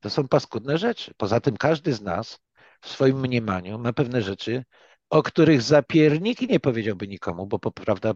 To 0.00 0.10
są 0.10 0.28
paskudne 0.28 0.78
rzeczy. 0.78 1.14
Poza 1.16 1.40
tym 1.40 1.56
każdy 1.56 1.92
z 1.92 2.00
nas 2.00 2.40
w 2.80 2.88
swoim 2.88 3.20
mniemaniu 3.20 3.78
ma 3.78 3.92
pewne 3.92 4.22
rzeczy, 4.22 4.64
o 5.10 5.22
których 5.22 5.62
zapierniki 5.62 6.46
nie 6.46 6.60
powiedziałby 6.60 7.08
nikomu, 7.08 7.46
bo 7.46 7.58
prawda 7.58 8.12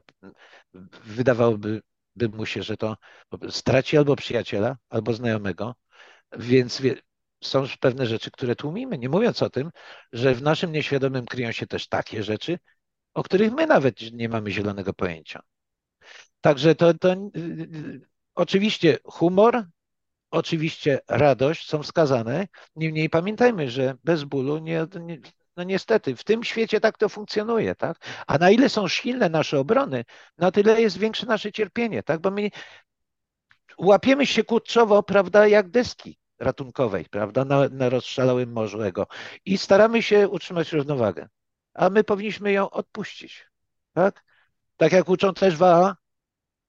wydawałoby 1.05 1.69
by 1.69 1.83
mu 2.33 2.47
się, 2.47 2.63
że 2.63 2.77
to 2.77 2.97
straci 3.51 3.97
albo 3.97 4.17
przyjaciela, 4.17 4.77
albo 4.89 5.13
znajomego, 5.13 5.75
więc 6.39 6.83
są 7.45 7.65
pewne 7.81 8.07
rzeczy, 8.07 8.31
które 8.31 8.57
tłumimy, 8.57 8.99
nie 8.99 9.09
mówiąc 9.09 9.43
o 9.43 9.51
tym, 9.51 9.71
że 10.13 10.35
w 10.35 10.43
naszym 10.43 10.73
nieświadomym 10.73 11.27
kryją 11.27 11.53
się 11.53 11.67
też 11.67 11.89
takie 11.89 12.23
rzeczy, 12.23 12.59
o 13.15 13.23
których 13.23 13.53
my 13.53 13.67
nawet 13.67 14.13
nie 14.13 14.29
mamy 14.29 14.51
zielonego 14.51 14.93
pojęcia. 14.93 15.43
Także 16.41 16.75
to, 16.75 16.95
to 16.95 17.17
oczywiście 18.35 18.99
humor, 19.05 19.65
oczywiście 20.31 21.01
radość 21.09 21.69
są 21.69 21.83
wskazane. 21.83 22.49
Niemniej 22.77 23.11
pamiętajmy, 23.11 23.71
że 23.71 23.95
bez 24.05 24.25
bólu 24.25 24.59
nie, 24.59 24.87
nie 25.01 25.19
no 25.57 25.65
niestety, 25.65 26.17
w 26.17 26.25
tym 26.25 26.45
świecie 26.45 26.81
tak 26.81 26.99
to 26.99 27.09
funkcjonuje, 27.09 27.75
tak? 27.75 27.97
A 28.27 28.39
na 28.39 28.51
ile 28.51 28.69
są 28.69 28.89
silne 28.89 29.29
nasze 29.29 29.59
obrony, 29.59 30.05
na 30.39 30.51
tyle 30.51 30.81
jest 30.81 30.99
większe 30.99 31.27
nasze 31.27 31.53
cierpienie, 31.53 32.03
tak? 32.03 32.21
Bo 32.21 32.31
my 32.31 32.51
łapiemy 33.79 34.27
się 34.27 34.45
kurczowo, 34.45 35.03
prawda, 35.03 35.47
jak 35.47 35.69
deski 35.69 36.19
ratunkowej, 36.39 37.05
prawda, 37.11 37.45
na, 37.45 37.69
na 37.69 37.89
rozszalałym 37.89 38.53
morzu 38.53 38.83
ego 38.83 39.07
i 39.45 39.59
staramy 39.59 40.03
się 40.03 40.29
utrzymać 40.29 40.73
równowagę 40.73 41.29
a 41.75 41.91
my 41.91 42.05
powinniśmy 42.05 42.53
ją 42.53 42.71
odpuścić. 42.71 43.47
Tak? 43.93 44.25
Tak 44.77 44.93
jak 44.93 45.09
uczą 45.09 45.35
też 45.35 45.57
WA, 45.57 45.97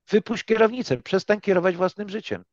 wypuść 0.10 0.44
kierownicę, 0.44 0.98
przestań 0.98 1.42
kierować 1.42 1.76
własnym 1.76 2.10
życiem. 2.10 2.44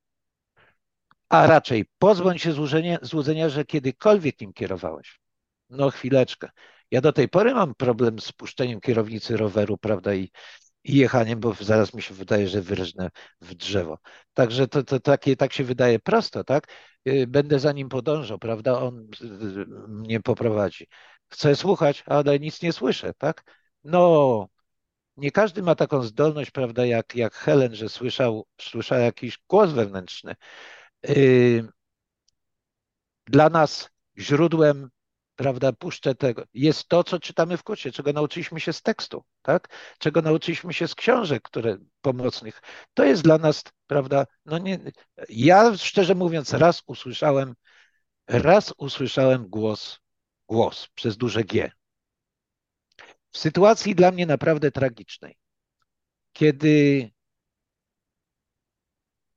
A 1.28 1.46
raczej 1.46 1.84
pozbądź 1.98 2.42
się 2.42 2.52
złudzenia, 2.52 2.98
złudzenia, 3.02 3.48
że 3.48 3.64
kiedykolwiek 3.64 4.40
nim 4.40 4.52
kierowałeś. 4.52 5.21
No 5.72 5.90
chwileczkę. 5.90 6.48
Ja 6.90 7.00
do 7.00 7.12
tej 7.12 7.28
pory 7.28 7.54
mam 7.54 7.74
problem 7.74 8.20
z 8.20 8.32
puszczeniem 8.32 8.80
kierownicy 8.80 9.36
roweru, 9.36 9.78
prawda, 9.78 10.14
i, 10.14 10.30
i 10.84 10.96
jechaniem, 10.96 11.40
bo 11.40 11.54
zaraz 11.60 11.94
mi 11.94 12.02
się 12.02 12.14
wydaje, 12.14 12.48
że 12.48 12.62
wyrżnę 12.62 13.10
w 13.40 13.54
drzewo. 13.54 13.98
Także 14.34 14.68
to, 14.68 14.82
to 14.82 15.00
takie, 15.00 15.36
tak 15.36 15.52
się 15.52 15.64
wydaje 15.64 15.98
prosto, 15.98 16.44
tak? 16.44 16.68
Y, 17.08 17.26
będę 17.26 17.58
za 17.58 17.72
nim 17.72 17.88
podążał, 17.88 18.38
prawda? 18.38 18.78
On 18.80 19.08
y, 19.22 19.24
y, 19.24 19.66
mnie 19.88 20.20
poprowadzi 20.20 20.86
chcę 21.32 21.56
słuchać, 21.56 22.02
ale 22.06 22.38
nic 22.38 22.62
nie 22.62 22.72
słyszę, 22.72 23.14
tak? 23.18 23.44
No, 23.84 24.48
nie 25.16 25.30
każdy 25.30 25.62
ma 25.62 25.74
taką 25.74 26.02
zdolność, 26.02 26.50
prawda, 26.50 26.86
jak, 26.86 27.14
jak 27.16 27.34
Helen, 27.34 27.74
że 27.74 27.88
słyszał, 27.88 28.46
słyszał 28.60 29.00
jakiś 29.00 29.38
głos 29.48 29.72
wewnętrzny. 29.72 30.34
Yy, 31.08 31.68
dla 33.26 33.48
nas 33.48 33.90
źródłem, 34.18 34.90
prawda, 35.36 35.72
puszczę 35.72 36.14
tego, 36.14 36.44
jest 36.54 36.88
to, 36.88 37.04
co 37.04 37.20
czytamy 37.20 37.56
w 37.56 37.62
kursie, 37.62 37.92
czego 37.92 38.12
nauczyliśmy 38.12 38.60
się 38.60 38.72
z 38.72 38.82
tekstu, 38.82 39.24
tak? 39.42 39.68
Czego 39.98 40.22
nauczyliśmy 40.22 40.72
się 40.72 40.88
z 40.88 40.94
książek, 40.94 41.42
które 41.42 41.76
pomocnych. 42.00 42.62
To 42.94 43.04
jest 43.04 43.22
dla 43.22 43.38
nas, 43.38 43.62
prawda, 43.86 44.26
no 44.46 44.58
nie, 44.58 44.78
ja 45.28 45.76
szczerze 45.76 46.14
mówiąc 46.14 46.52
raz 46.52 46.82
usłyszałem, 46.86 47.54
raz 48.28 48.74
usłyszałem 48.78 49.48
głos 49.48 50.02
głos 50.52 50.88
przez 50.94 51.16
duże 51.16 51.44
G. 51.44 51.70
W 53.30 53.38
sytuacji 53.38 53.94
dla 53.94 54.10
mnie 54.10 54.26
naprawdę 54.26 54.70
tragicznej, 54.70 55.38
kiedy 56.32 57.10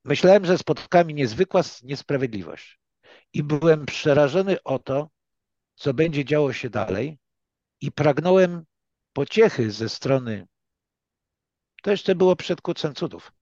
myślałem, 0.04 0.44
że 0.44 0.58
spotka 0.58 1.04
mi 1.04 1.14
niezwykła 1.14 1.62
niesprawiedliwość 1.82 2.80
i 3.32 3.42
byłem 3.42 3.86
przerażony 3.86 4.62
o 4.62 4.78
to, 4.78 5.10
co 5.76 5.94
będzie 5.94 6.24
działo 6.24 6.52
się 6.52 6.70
dalej 6.70 7.18
i 7.80 7.92
pragnąłem 7.92 8.64
pociechy 9.12 9.70
ze 9.70 9.88
strony, 9.88 10.46
to 11.82 11.90
jeszcze 11.90 12.14
było 12.14 12.36
przed 12.36 12.60
kucem 12.60 12.94
cudów, 12.94 13.32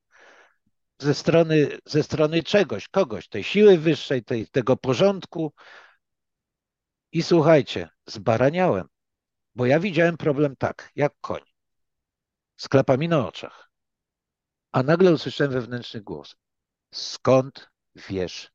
ze 0.98 1.14
strony, 1.14 1.78
ze 1.84 2.02
strony 2.02 2.42
czegoś, 2.42 2.88
kogoś, 2.88 3.28
tej 3.28 3.44
siły 3.44 3.78
wyższej, 3.78 4.24
tej, 4.24 4.48
tego 4.48 4.76
porządku, 4.76 5.52
i 7.12 7.22
słuchajcie, 7.22 7.88
zbaraniałem, 8.06 8.88
bo 9.54 9.66
ja 9.66 9.80
widziałem 9.80 10.16
problem 10.16 10.56
tak, 10.56 10.92
jak 10.96 11.12
koń, 11.20 11.40
z 12.56 12.68
klapami 12.68 13.08
na 13.08 13.28
oczach. 13.28 13.70
A 14.72 14.82
nagle 14.82 15.12
usłyszałem 15.12 15.52
wewnętrzny 15.52 16.00
głos. 16.00 16.36
Skąd 16.94 17.70
wiesz, 17.94 18.50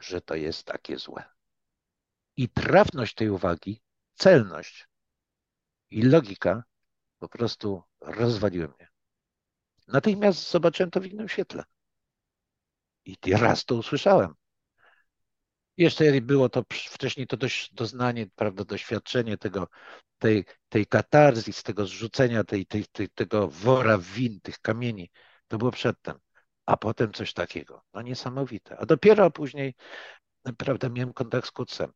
że 0.00 0.20
to 0.20 0.34
jest 0.34 0.64
takie 0.66 0.98
złe? 0.98 1.31
I 2.36 2.48
trafność 2.48 3.14
tej 3.14 3.30
uwagi, 3.30 3.82
celność 4.14 4.88
i 5.90 6.02
logika 6.02 6.64
po 7.18 7.28
prostu 7.28 7.82
rozwaliły 8.00 8.68
mnie. 8.68 8.88
Natychmiast 9.88 10.50
zobaczyłem 10.50 10.90
to 10.90 11.00
w 11.00 11.06
innym 11.06 11.28
świetle. 11.28 11.64
I 13.04 13.16
raz 13.32 13.64
to 13.64 13.74
usłyszałem. 13.74 14.34
Jeszcze 15.76 16.20
było 16.20 16.48
to 16.48 16.64
wcześniej 16.70 17.26
to 17.26 17.36
dość 17.36 17.74
doznanie, 17.74 18.26
prawda, 18.34 18.64
doświadczenie 18.64 19.38
tego, 19.38 19.68
tej, 20.18 20.44
tej 20.68 20.86
katarzji, 20.86 21.52
z 21.52 21.62
tego 21.62 21.86
zrzucenia 21.86 22.44
tej, 22.44 22.66
tej, 22.66 22.84
tej, 22.92 23.08
tego 23.08 23.48
wora 23.48 23.98
win, 23.98 24.40
tych 24.40 24.58
kamieni. 24.58 25.10
To 25.48 25.58
było 25.58 25.70
przedtem. 25.70 26.18
A 26.66 26.76
potem 26.76 27.12
coś 27.12 27.32
takiego. 27.32 27.82
No 27.94 28.02
niesamowite. 28.02 28.78
A 28.78 28.86
dopiero 28.86 29.30
później, 29.30 29.74
prawda, 30.58 30.88
miałem 30.88 31.12
kontakt 31.12 31.48
z 31.48 31.50
kucem. 31.50 31.92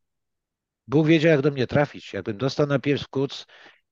Bóg 0.87 1.07
wiedział, 1.07 1.31
jak 1.31 1.41
do 1.41 1.51
mnie 1.51 1.67
trafić. 1.67 2.13
Jakbym 2.13 2.37
dostał 2.37 2.67
najpierw 2.67 3.07
kuc 3.07 3.45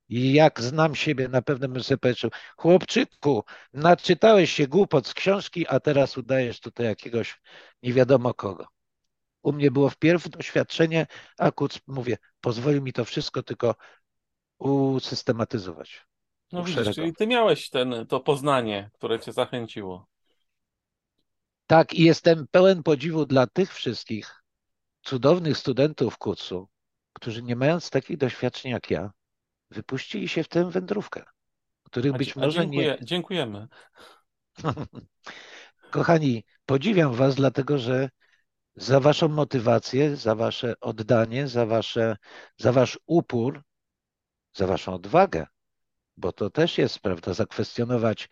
i 0.08 0.32
jak 0.32 0.60
znam 0.60 0.94
siebie, 0.94 1.28
na 1.28 1.42
pewno 1.42 1.68
bym 1.68 1.82
sobie 1.82 1.98
powiedział, 1.98 2.30
chłopczyku, 2.56 3.44
naczytałeś 3.72 4.52
się 4.52 4.68
głupot 4.68 5.06
z 5.06 5.14
książki, 5.14 5.66
a 5.68 5.80
teraz 5.80 6.16
udajesz 6.16 6.60
tutaj 6.60 6.86
jakiegoś 6.86 7.40
nie 7.82 7.92
wiadomo 7.92 8.34
kogo. 8.34 8.66
U 9.42 9.52
mnie 9.52 9.70
było 9.70 9.90
wpierw 9.90 10.28
doświadczenie, 10.28 11.06
a 11.38 11.50
kuc, 11.50 11.80
mówię, 11.86 12.16
pozwoli 12.40 12.82
mi 12.82 12.92
to 12.92 13.04
wszystko 13.04 13.42
tylko 13.42 13.74
usystematyzować. 14.58 16.06
No 16.52 16.64
widzisz, 16.64 16.94
czyli 16.94 17.14
ty 17.14 17.26
miałeś 17.26 17.70
ten, 17.70 18.06
to 18.08 18.20
poznanie, 18.20 18.90
które 18.94 19.20
cię 19.20 19.32
zachęciło. 19.32 20.06
Tak, 21.66 21.94
i 21.94 22.02
jestem 22.02 22.46
pełen 22.50 22.82
podziwu 22.82 23.26
dla 23.26 23.46
tych 23.46 23.74
wszystkich 23.74 24.42
cudownych 25.02 25.58
studentów 25.58 26.18
kucu, 26.18 26.68
którzy 27.16 27.42
nie 27.42 27.56
mając 27.56 27.90
takich 27.90 28.16
doświadczeń 28.16 28.72
jak 28.72 28.90
ja, 28.90 29.10
wypuścili 29.70 30.28
się 30.28 30.44
w 30.44 30.48
tę 30.48 30.70
wędrówkę, 30.70 31.24
których 31.82 32.14
a, 32.14 32.18
być 32.18 32.36
może 32.36 32.60
dziękuję, 32.60 32.96
nie. 33.00 33.06
Dziękujemy. 33.06 33.68
Kochani, 35.90 36.44
podziwiam 36.66 37.14
was, 37.14 37.34
dlatego 37.34 37.78
że 37.78 38.10
za 38.74 39.00
waszą 39.00 39.28
motywację, 39.28 40.16
za 40.16 40.34
wasze 40.34 40.74
oddanie, 40.80 41.48
za, 41.48 41.66
wasze, 41.66 42.16
za 42.58 42.72
wasz 42.72 42.98
upór, 43.06 43.62
za 44.54 44.66
waszą 44.66 44.94
odwagę, 44.94 45.46
bo 46.16 46.32
to 46.32 46.50
też 46.50 46.78
jest, 46.78 46.98
prawda, 46.98 47.34
zakwestionować 47.34 48.28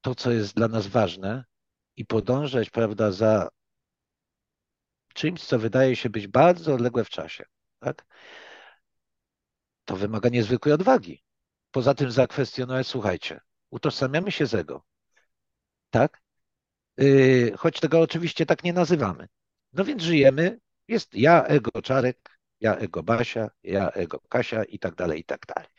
to, 0.00 0.14
co 0.14 0.30
jest 0.30 0.56
dla 0.56 0.68
nas 0.68 0.86
ważne 0.86 1.44
i 1.96 2.04
podążać, 2.06 2.70
prawda, 2.70 3.12
za 3.12 3.48
czymś, 5.14 5.44
co 5.44 5.58
wydaje 5.58 5.96
się 5.96 6.10
być 6.10 6.26
bardzo 6.26 6.74
odległe 6.74 7.04
w 7.04 7.10
czasie, 7.10 7.44
tak? 7.82 8.06
To 9.84 9.96
wymaga 9.96 10.28
niezwykłej 10.28 10.74
odwagi. 10.74 11.22
Poza 11.70 11.94
tym 11.94 12.10
zakwestionować, 12.10 12.86
słuchajcie, 12.86 13.40
utożsamiamy 13.70 14.32
się 14.32 14.46
z 14.46 14.54
ego, 14.54 14.84
tak? 15.90 16.22
Yy, 16.96 17.52
choć 17.56 17.80
tego 17.80 18.00
oczywiście 18.00 18.46
tak 18.46 18.64
nie 18.64 18.72
nazywamy. 18.72 19.28
No 19.72 19.84
więc 19.84 20.02
żyjemy, 20.02 20.60
jest 20.88 21.14
ja, 21.14 21.44
ego 21.44 21.82
Czarek, 21.82 22.38
ja, 22.60 22.76
ego 22.76 23.02
Basia, 23.02 23.50
ja, 23.62 23.90
ego 23.90 24.20
Kasia 24.28 24.64
i 24.64 24.78
tak 24.78 24.94
dalej, 24.94 25.20
i 25.20 25.24
tak 25.24 25.46
dalej. 25.46 25.70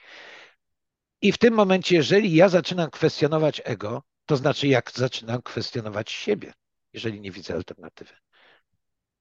I 1.21 1.31
w 1.31 1.37
tym 1.37 1.53
momencie, 1.53 1.95
jeżeli 1.95 2.35
ja 2.35 2.49
zaczynam 2.49 2.89
kwestionować 2.89 3.61
ego, 3.65 4.03
to 4.25 4.37
znaczy 4.37 4.67
jak 4.67 4.91
zaczynam 4.91 5.41
kwestionować 5.41 6.11
siebie, 6.11 6.53
jeżeli 6.93 7.21
nie 7.21 7.31
widzę 7.31 7.53
alternatywy. 7.53 8.13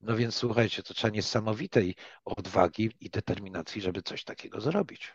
No 0.02 0.16
więc 0.16 0.34
słuchajcie, 0.34 0.82
to 0.82 0.94
trzeba 0.94 1.14
niesamowitej 1.14 1.94
odwagi 2.24 2.90
i 3.00 3.10
determinacji, 3.10 3.82
żeby 3.82 4.02
coś 4.02 4.24
takiego 4.24 4.60
zrobić. 4.60 5.12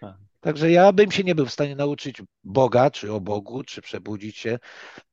Tak. 0.00 0.16
Także 0.40 0.70
ja 0.70 0.92
bym 0.92 1.10
się 1.10 1.24
nie 1.24 1.34
był 1.34 1.46
w 1.46 1.52
stanie 1.52 1.76
nauczyć 1.76 2.22
Boga, 2.44 2.90
czy 2.90 3.12
o 3.12 3.20
Bogu, 3.20 3.64
czy 3.64 3.82
przebudzić 3.82 4.36
się 4.36 4.58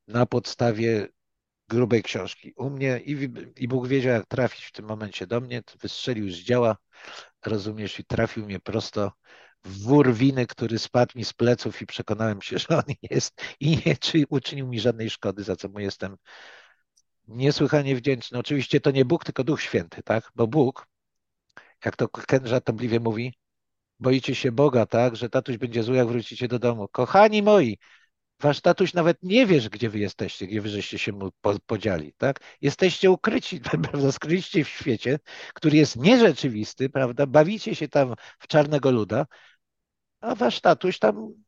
na 0.07 0.25
podstawie 0.25 1.07
grubej 1.69 2.03
książki. 2.03 2.53
U 2.55 2.69
mnie 2.69 3.01
i, 3.05 3.29
i 3.57 3.67
Bóg 3.67 3.88
wiedział, 3.88 4.13
jak 4.13 4.25
trafić 4.25 4.65
w 4.65 4.71
tym 4.71 4.86
momencie 4.86 5.27
do 5.27 5.41
mnie, 5.41 5.63
wystrzelił 5.81 6.29
z 6.29 6.36
działa, 6.36 6.77
rozumiesz, 7.45 7.99
i 7.99 8.05
trafił 8.05 8.45
mnie 8.45 8.59
prosto 8.59 9.12
w 9.63 9.83
wór 9.83 10.13
winy, 10.13 10.47
który 10.47 10.79
spadł 10.79 11.17
mi 11.17 11.25
z 11.25 11.33
pleców 11.33 11.81
i 11.81 11.86
przekonałem 11.86 12.41
się, 12.41 12.57
że 12.57 12.67
on 12.77 12.83
jest 13.01 13.41
i 13.59 13.77
nie 13.86 13.97
czy 13.97 14.23
uczynił 14.29 14.67
mi 14.67 14.79
żadnej 14.79 15.09
szkody, 15.09 15.43
za 15.43 15.55
co 15.55 15.69
mu 15.69 15.79
jestem 15.79 16.17
niesłychanie 17.27 17.95
wdzięczny. 17.95 18.39
Oczywiście 18.39 18.81
to 18.81 18.91
nie 18.91 19.05
Bóg, 19.05 19.25
tylko 19.25 19.43
Duch 19.43 19.62
Święty, 19.62 20.03
tak? 20.03 20.31
Bo 20.36 20.47
Bóg, 20.47 20.88
jak 21.86 21.95
to 21.95 22.07
Ken 22.09 22.47
żartobliwie 22.47 22.99
mówi, 22.99 23.33
boicie 23.99 24.36
się 24.36 24.51
Boga, 24.51 24.86
tak? 24.86 25.15
Że 25.15 25.29
tatuś 25.29 25.57
będzie 25.57 25.83
zły, 25.83 25.95
jak 25.95 26.07
wrócicie 26.07 26.47
do 26.47 26.59
domu. 26.59 26.88
Kochani 26.88 27.43
moi, 27.43 27.77
wasz 28.39 28.62
tatuś 28.62 28.93
nawet 28.93 29.17
nie 29.23 29.45
wiesz, 29.45 29.69
gdzie 29.69 29.89
wy 29.89 29.99
jesteście, 29.99 30.47
gdzie 30.47 30.62
wy 30.62 30.69
żeście 30.69 30.97
się 30.99 31.12
mu 31.12 31.31
podzieli, 31.65 32.13
tak? 32.17 32.39
Jesteście 32.62 33.12
ukryci, 33.12 33.59
prawda? 33.81 34.12
Skryliście 34.12 34.63
w 34.63 34.69
świecie, 34.69 35.19
który 35.53 35.77
jest 35.77 35.95
nierzeczywisty, 35.95 36.89
prawda? 36.89 37.27
Bawicie 37.27 37.75
się 37.75 37.88
tam 37.88 38.15
w 38.39 38.47
czarnego 38.47 38.91
luda, 38.91 39.25
a 40.21 40.36
wasz 40.36 40.62
tatuś 40.62 40.99
tam, 40.99 41.42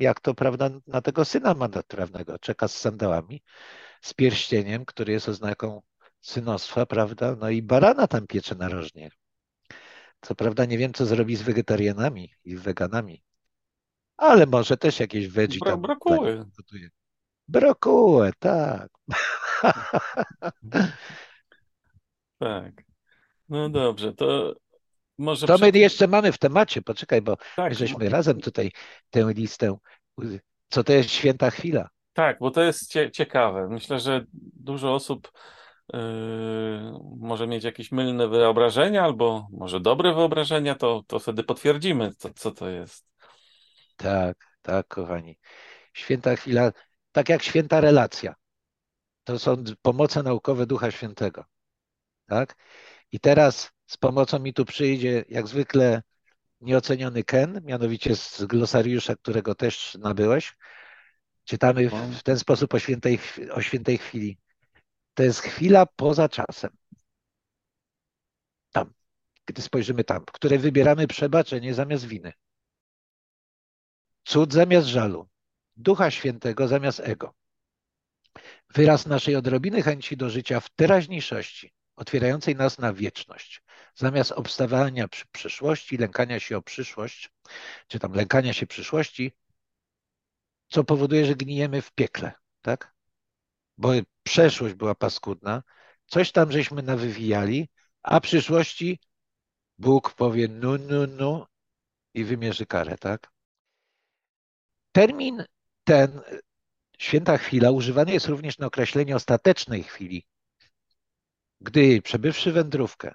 jak 0.00 0.20
to, 0.20 0.34
prawda, 0.34 0.70
na 0.86 1.00
tego 1.00 1.24
syna 1.24 1.54
prawnego, 1.88 2.38
czeka 2.38 2.68
z 2.68 2.76
sandałami, 2.76 3.42
z 4.02 4.14
pierścieniem, 4.14 4.84
który 4.84 5.12
jest 5.12 5.28
oznaką 5.28 5.82
synostwa, 6.20 6.86
prawda? 6.86 7.36
No 7.40 7.50
i 7.50 7.62
barana 7.62 8.06
tam 8.06 8.26
piecze 8.26 8.54
narożnie. 8.54 9.10
Co 10.20 10.34
prawda 10.34 10.64
nie 10.64 10.78
wiem, 10.78 10.92
co 10.92 11.06
zrobi 11.06 11.36
z 11.36 11.42
wegetarianami 11.42 12.34
i 12.44 12.56
weganami, 12.56 13.22
ale 14.16 14.46
może 14.46 14.76
też 14.76 15.00
jakieś 15.00 15.28
Bro, 15.58 15.70
tam 15.70 15.82
brokuły. 15.82 16.44
Brokuły, 17.48 18.32
tak. 18.38 18.90
tak. 22.38 22.84
No 23.48 23.68
dobrze, 23.68 24.12
to 24.12 24.56
może... 25.20 25.46
To 25.46 25.58
my 25.58 25.70
jeszcze 25.74 26.08
mamy 26.08 26.32
w 26.32 26.38
temacie, 26.38 26.82
poczekaj, 26.82 27.22
bo 27.22 27.36
tak, 27.56 27.70
my 27.70 27.74
żeśmy 27.74 28.08
razem 28.08 28.40
tutaj 28.40 28.72
tę 29.10 29.32
listę, 29.34 29.76
co 30.68 30.84
to 30.84 30.92
jest 30.92 31.10
święta 31.10 31.50
chwila. 31.50 31.88
Tak, 32.12 32.38
bo 32.40 32.50
to 32.50 32.62
jest 32.62 32.90
cie 32.90 33.10
ciekawe. 33.10 33.68
Myślę, 33.68 34.00
że 34.00 34.24
dużo 34.56 34.94
osób 34.94 35.32
yy, 35.92 35.98
może 37.18 37.46
mieć 37.46 37.64
jakieś 37.64 37.92
mylne 37.92 38.28
wyobrażenia, 38.28 39.04
albo 39.04 39.48
może 39.52 39.80
dobre 39.80 40.14
wyobrażenia, 40.14 40.74
to, 40.74 41.02
to 41.06 41.18
wtedy 41.18 41.44
potwierdzimy, 41.44 42.10
co, 42.18 42.30
co 42.34 42.50
to 42.50 42.68
jest. 42.68 43.06
Tak, 43.96 44.36
tak, 44.62 44.88
kochani. 44.88 45.38
Święta 45.92 46.36
chwila, 46.36 46.72
tak 47.12 47.28
jak 47.28 47.42
święta 47.42 47.80
relacja. 47.80 48.34
To 49.24 49.38
są 49.38 49.64
pomoce 49.82 50.22
naukowe 50.22 50.66
Ducha 50.66 50.90
Świętego. 50.90 51.44
Tak? 52.26 52.56
I 53.12 53.20
teraz 53.20 53.70
z 53.86 53.96
pomocą 53.96 54.38
mi 54.38 54.54
tu 54.54 54.64
przyjdzie, 54.64 55.24
jak 55.28 55.48
zwykle, 55.48 56.02
nieoceniony 56.60 57.24
Ken, 57.24 57.60
mianowicie 57.64 58.16
z 58.16 58.44
glosariusza, 58.44 59.16
którego 59.16 59.54
też 59.54 59.94
nabyłeś. 59.94 60.56
Czytamy 61.44 61.90
w 61.90 62.22
ten 62.22 62.38
sposób 62.38 62.74
o 62.74 62.78
świętej, 62.78 63.18
o 63.52 63.62
świętej 63.62 63.98
chwili. 63.98 64.38
To 65.14 65.22
jest 65.22 65.40
chwila 65.40 65.86
poza 65.86 66.28
czasem. 66.28 66.76
Tam, 68.72 68.92
gdy 69.46 69.62
spojrzymy 69.62 70.04
tam, 70.04 70.22
w 70.22 70.32
której 70.32 70.58
wybieramy 70.58 71.06
przebaczenie 71.06 71.74
zamiast 71.74 72.06
winy. 72.06 72.32
Cud 74.24 74.52
zamiast 74.52 74.86
żalu. 74.86 75.28
Ducha 75.76 76.10
Świętego 76.10 76.68
zamiast 76.68 77.00
ego. 77.00 77.34
Wyraz 78.74 79.06
naszej 79.06 79.36
odrobiny 79.36 79.82
chęci 79.82 80.16
do 80.16 80.30
życia 80.30 80.60
w 80.60 80.70
teraźniejszości, 80.70 81.72
otwierającej 82.00 82.56
nas 82.56 82.78
na 82.78 82.92
wieczność. 82.92 83.62
Zamiast 83.94 84.32
obstawania 84.32 85.08
przy 85.08 85.26
przyszłości, 85.26 85.96
lękania 85.96 86.40
się 86.40 86.56
o 86.56 86.62
przyszłość, 86.62 87.30
czy 87.88 87.98
tam 87.98 88.12
lękania 88.12 88.52
się 88.52 88.66
przyszłości, 88.66 89.32
co 90.68 90.84
powoduje, 90.84 91.26
że 91.26 91.34
gnijemy 91.34 91.82
w 91.82 91.92
piekle, 91.92 92.32
tak? 92.62 92.94
Bo 93.78 93.92
przeszłość 94.22 94.74
była 94.74 94.94
paskudna, 94.94 95.62
coś 96.06 96.32
tam 96.32 96.52
żeśmy 96.52 96.82
nawywijali, 96.82 97.68
a 98.02 98.20
przyszłości 98.20 99.00
Bóg 99.78 100.14
powie 100.14 100.48
nu, 100.48 100.78
nu, 100.78 101.06
nu 101.06 101.46
i 102.14 102.24
wymierzy 102.24 102.66
karę, 102.66 102.98
tak? 102.98 103.32
Termin 104.92 105.44
ten, 105.84 106.20
święta 106.98 107.38
chwila, 107.38 107.70
używany 107.70 108.12
jest 108.12 108.26
również 108.26 108.58
na 108.58 108.66
określenie 108.66 109.16
ostatecznej 109.16 109.82
chwili, 109.82 110.26
gdy 111.60 112.02
przebywszy 112.02 112.52
wędrówkę, 112.52 113.14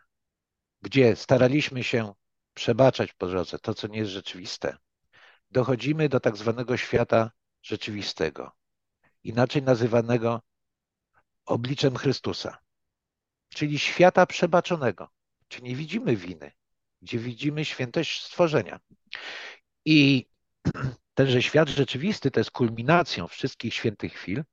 gdzie 0.82 1.16
staraliśmy 1.16 1.84
się 1.84 2.14
przebaczać 2.54 3.14
po 3.14 3.28
drodze 3.28 3.60
to, 3.60 3.74
co 3.74 3.88
nie 3.88 4.00
jest 4.00 4.12
rzeczywiste, 4.12 4.78
dochodzimy 5.52 6.10
do 6.10 6.20
tak 6.20 6.38
zwanego 6.38 6.78
świata 6.78 7.32
rzeczywistego, 7.62 8.52
inaczej 9.24 9.62
nazywanego 9.62 10.42
obliczem 11.46 11.96
Chrystusa, 11.96 12.58
czyli 13.50 13.80
świata 13.80 14.26
przebaczonego, 14.26 15.10
gdzie 15.50 15.62
nie 15.62 15.76
widzimy 15.76 16.16
winy, 16.16 16.52
gdzie 17.02 17.20
widzimy 17.20 17.66
świętość 17.66 18.24
stworzenia. 18.24 18.80
I 19.86 20.28
tenże 21.14 21.42
świat 21.42 21.70
rzeczywisty 21.70 22.32
to 22.32 22.40
jest 22.40 22.52
kulminacją 22.52 23.28
wszystkich 23.28 23.74
świętych 23.74 24.14
chwil, 24.14 24.44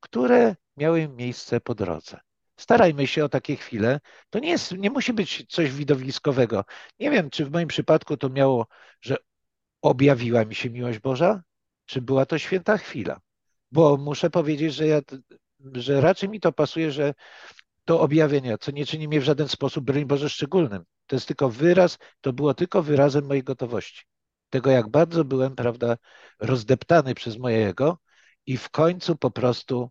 które 0.00 0.56
miały 0.76 1.08
miejsce 1.08 1.60
po 1.60 1.74
drodze. 1.74 2.20
Starajmy 2.60 3.06
się 3.06 3.24
o 3.24 3.28
takie 3.28 3.56
chwile. 3.56 4.00
To 4.30 4.38
nie, 4.38 4.50
jest, 4.50 4.72
nie 4.72 4.90
musi 4.90 5.12
być 5.12 5.46
coś 5.48 5.72
widowiskowego. 5.72 6.64
Nie 6.98 7.10
wiem, 7.10 7.30
czy 7.30 7.44
w 7.44 7.50
moim 7.50 7.68
przypadku 7.68 8.16
to 8.16 8.28
miało, 8.28 8.66
że 9.00 9.16
objawiła 9.82 10.44
mi 10.44 10.54
się 10.54 10.70
miłość 10.70 10.98
Boża, 10.98 11.42
czy 11.86 12.02
była 12.02 12.26
to 12.26 12.38
święta 12.38 12.78
chwila. 12.78 13.20
Bo 13.72 13.96
muszę 13.96 14.30
powiedzieć, 14.30 14.74
że, 14.74 14.86
ja, 14.86 15.00
że 15.72 16.00
raczej 16.00 16.28
mi 16.28 16.40
to 16.40 16.52
pasuje, 16.52 16.92
że 16.92 17.14
to 17.84 18.00
objawienie, 18.00 18.58
co 18.58 18.70
nie 18.70 18.86
czyni 18.86 19.08
mnie 19.08 19.20
w 19.20 19.24
żaden 19.24 19.48
sposób, 19.48 19.84
broń 19.84 20.04
Boże, 20.04 20.28
szczególnym. 20.28 20.84
To 21.06 21.16
jest 21.16 21.26
tylko 21.26 21.50
wyraz, 21.50 21.98
to 22.20 22.32
było 22.32 22.54
tylko 22.54 22.82
wyrazem 22.82 23.26
mojej 23.26 23.42
gotowości. 23.42 24.04
Tego, 24.50 24.70
jak 24.70 24.88
bardzo 24.88 25.24
byłem, 25.24 25.56
prawda, 25.56 25.96
rozdeptany 26.38 27.14
przez 27.14 27.38
mojego 27.38 27.98
i 28.46 28.56
w 28.56 28.70
końcu 28.70 29.16
po 29.16 29.30
prostu 29.30 29.90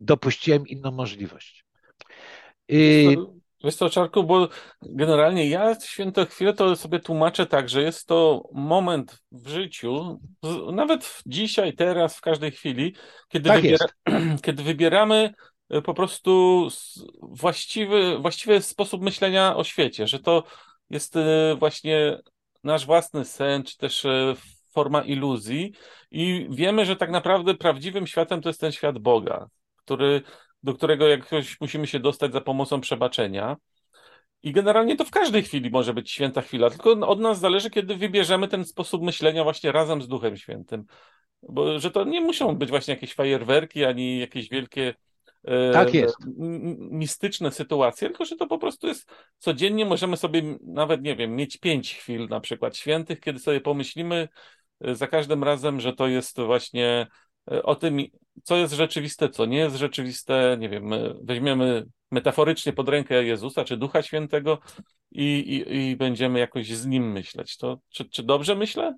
dopuściłem 0.00 0.66
inną 0.66 0.90
możliwość. 0.90 1.64
I... 2.68 3.16
Wiesz 3.64 3.74
co, 3.74 3.90
Czarku, 3.90 4.24
bo 4.24 4.48
generalnie 4.82 5.48
ja 5.48 5.80
święte 5.80 6.26
chwilę 6.26 6.52
to 6.52 6.76
sobie 6.76 7.00
tłumaczę 7.00 7.46
tak, 7.46 7.68
że 7.68 7.82
jest 7.82 8.06
to 8.06 8.48
moment 8.52 9.22
w 9.32 9.48
życiu, 9.48 10.20
nawet 10.72 11.22
dzisiaj, 11.26 11.72
teraz, 11.72 12.16
w 12.16 12.20
każdej 12.20 12.50
chwili, 12.50 12.94
kiedy, 13.28 13.48
tak 13.48 13.62
wybiera, 13.62 13.86
kiedy 14.44 14.62
wybieramy 14.62 15.34
e, 15.70 15.82
po 15.82 15.94
prostu 15.94 16.68
właściwy, 17.22 18.18
właściwy 18.18 18.62
sposób 18.62 19.02
myślenia 19.02 19.56
o 19.56 19.64
świecie, 19.64 20.06
że 20.06 20.18
to 20.18 20.44
jest 20.90 21.16
e, 21.16 21.56
właśnie 21.58 22.18
nasz 22.64 22.86
własny 22.86 23.24
sen, 23.24 23.64
czy 23.64 23.76
też 23.76 24.04
e, 24.04 24.34
forma 24.70 25.02
iluzji 25.02 25.72
i 26.10 26.46
wiemy, 26.50 26.86
że 26.86 26.96
tak 26.96 27.10
naprawdę 27.10 27.54
prawdziwym 27.54 28.06
światem 28.06 28.40
to 28.40 28.48
jest 28.48 28.60
ten 28.60 28.72
świat 28.72 28.98
Boga, 28.98 29.48
który 29.88 30.22
do 30.62 30.74
którego 30.74 31.08
jakoś 31.08 31.60
musimy 31.60 31.86
się 31.86 32.00
dostać 32.00 32.32
za 32.32 32.40
pomocą 32.40 32.80
przebaczenia. 32.80 33.56
I 34.42 34.52
generalnie 34.52 34.96
to 34.96 35.04
w 35.04 35.10
każdej 35.10 35.42
chwili 35.42 35.70
może 35.70 35.94
być 35.94 36.10
święta 36.10 36.42
chwila, 36.42 36.70
tylko 36.70 36.90
od 36.90 37.20
nas 37.20 37.40
zależy, 37.40 37.70
kiedy 37.70 37.96
wybierzemy 37.96 38.48
ten 38.48 38.64
sposób 38.64 39.02
myślenia 39.02 39.44
właśnie 39.44 39.72
razem 39.72 40.02
z 40.02 40.08
Duchem 40.08 40.36
Świętym. 40.36 40.84
Bo 41.42 41.78
że 41.78 41.90
to 41.90 42.04
nie 42.04 42.20
muszą 42.20 42.56
być 42.56 42.70
właśnie 42.70 42.94
jakieś 42.94 43.14
fajerwerki, 43.14 43.84
ani 43.84 44.18
jakieś 44.18 44.48
wielkie 44.48 44.94
e, 45.44 45.72
tak 45.72 45.94
jest. 45.94 46.16
mistyczne 46.90 47.52
sytuacje, 47.52 48.08
tylko 48.08 48.24
że 48.24 48.36
to 48.36 48.46
po 48.46 48.58
prostu 48.58 48.86
jest 48.86 49.10
codziennie 49.38 49.86
możemy 49.86 50.16
sobie 50.16 50.42
nawet, 50.62 51.02
nie 51.02 51.16
wiem, 51.16 51.36
mieć 51.36 51.56
pięć 51.56 51.94
chwil 51.94 52.28
na 52.28 52.40
przykład 52.40 52.76
świętych, 52.76 53.20
kiedy 53.20 53.38
sobie 53.38 53.60
pomyślimy 53.60 54.28
e, 54.80 54.94
za 54.94 55.06
każdym 55.06 55.44
razem, 55.44 55.80
że 55.80 55.92
to 55.92 56.08
jest 56.08 56.40
właśnie 56.40 57.06
E, 57.50 57.62
o 57.62 57.74
tym, 57.74 57.98
co 58.44 58.56
jest 58.56 58.74
rzeczywiste, 58.74 59.28
co 59.28 59.46
nie 59.46 59.58
jest 59.58 59.76
rzeczywiste. 59.76 60.56
Nie 60.58 60.68
wiem, 60.68 60.90
weźmiemy 61.22 61.86
metaforycznie 62.10 62.72
pod 62.72 62.88
rękę 62.88 63.24
Jezusa 63.24 63.64
czy 63.64 63.76
Ducha 63.76 64.02
Świętego 64.02 64.58
i, 65.10 65.38
i, 65.38 65.76
i 65.76 65.96
będziemy 65.96 66.38
jakoś 66.38 66.68
z 66.68 66.86
Nim 66.86 67.12
myśleć. 67.12 67.56
To, 67.56 67.78
czy, 67.88 68.04
czy 68.04 68.22
dobrze 68.22 68.54
myślę? 68.54 68.96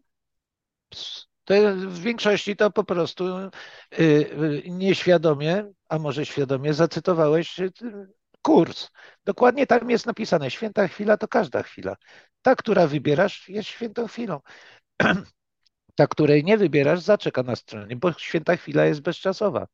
To 1.45 1.55
w 1.77 2.01
większości 2.01 2.57
to 2.57 2.71
po 2.71 2.85
prostu 2.85 3.39
y, 3.39 3.51
y, 3.99 4.63
nieświadomie, 4.67 5.73
a 5.89 5.99
może 5.99 6.27
świadomie 6.27 6.75
zacytowałeś 6.75 7.61
y, 7.61 7.73
kurs. 8.43 8.89
Dokładnie 9.25 9.67
tam 9.67 9.91
jest 9.91 10.07
napisane, 10.07 10.51
święta 10.51 10.89
chwila 10.89 11.17
to 11.17 11.29
każda 11.29 11.63
chwila. 11.63 11.97
Ta, 12.43 12.57
która 12.57 12.87
wybierasz, 12.87 13.49
jest 13.49 13.69
świętą 13.69 14.07
chwilą. 14.07 14.41
Ta, 15.95 16.07
której 16.07 16.45
nie 16.45 16.59
wybierasz, 16.59 17.01
zaczeka 17.01 17.43
na 17.43 17.57
stronie, 17.57 17.97
bo 17.97 18.13
święta 18.13 18.57
chwila 18.57 18.85
jest 18.85 19.01
bezczasowa, 19.01 19.67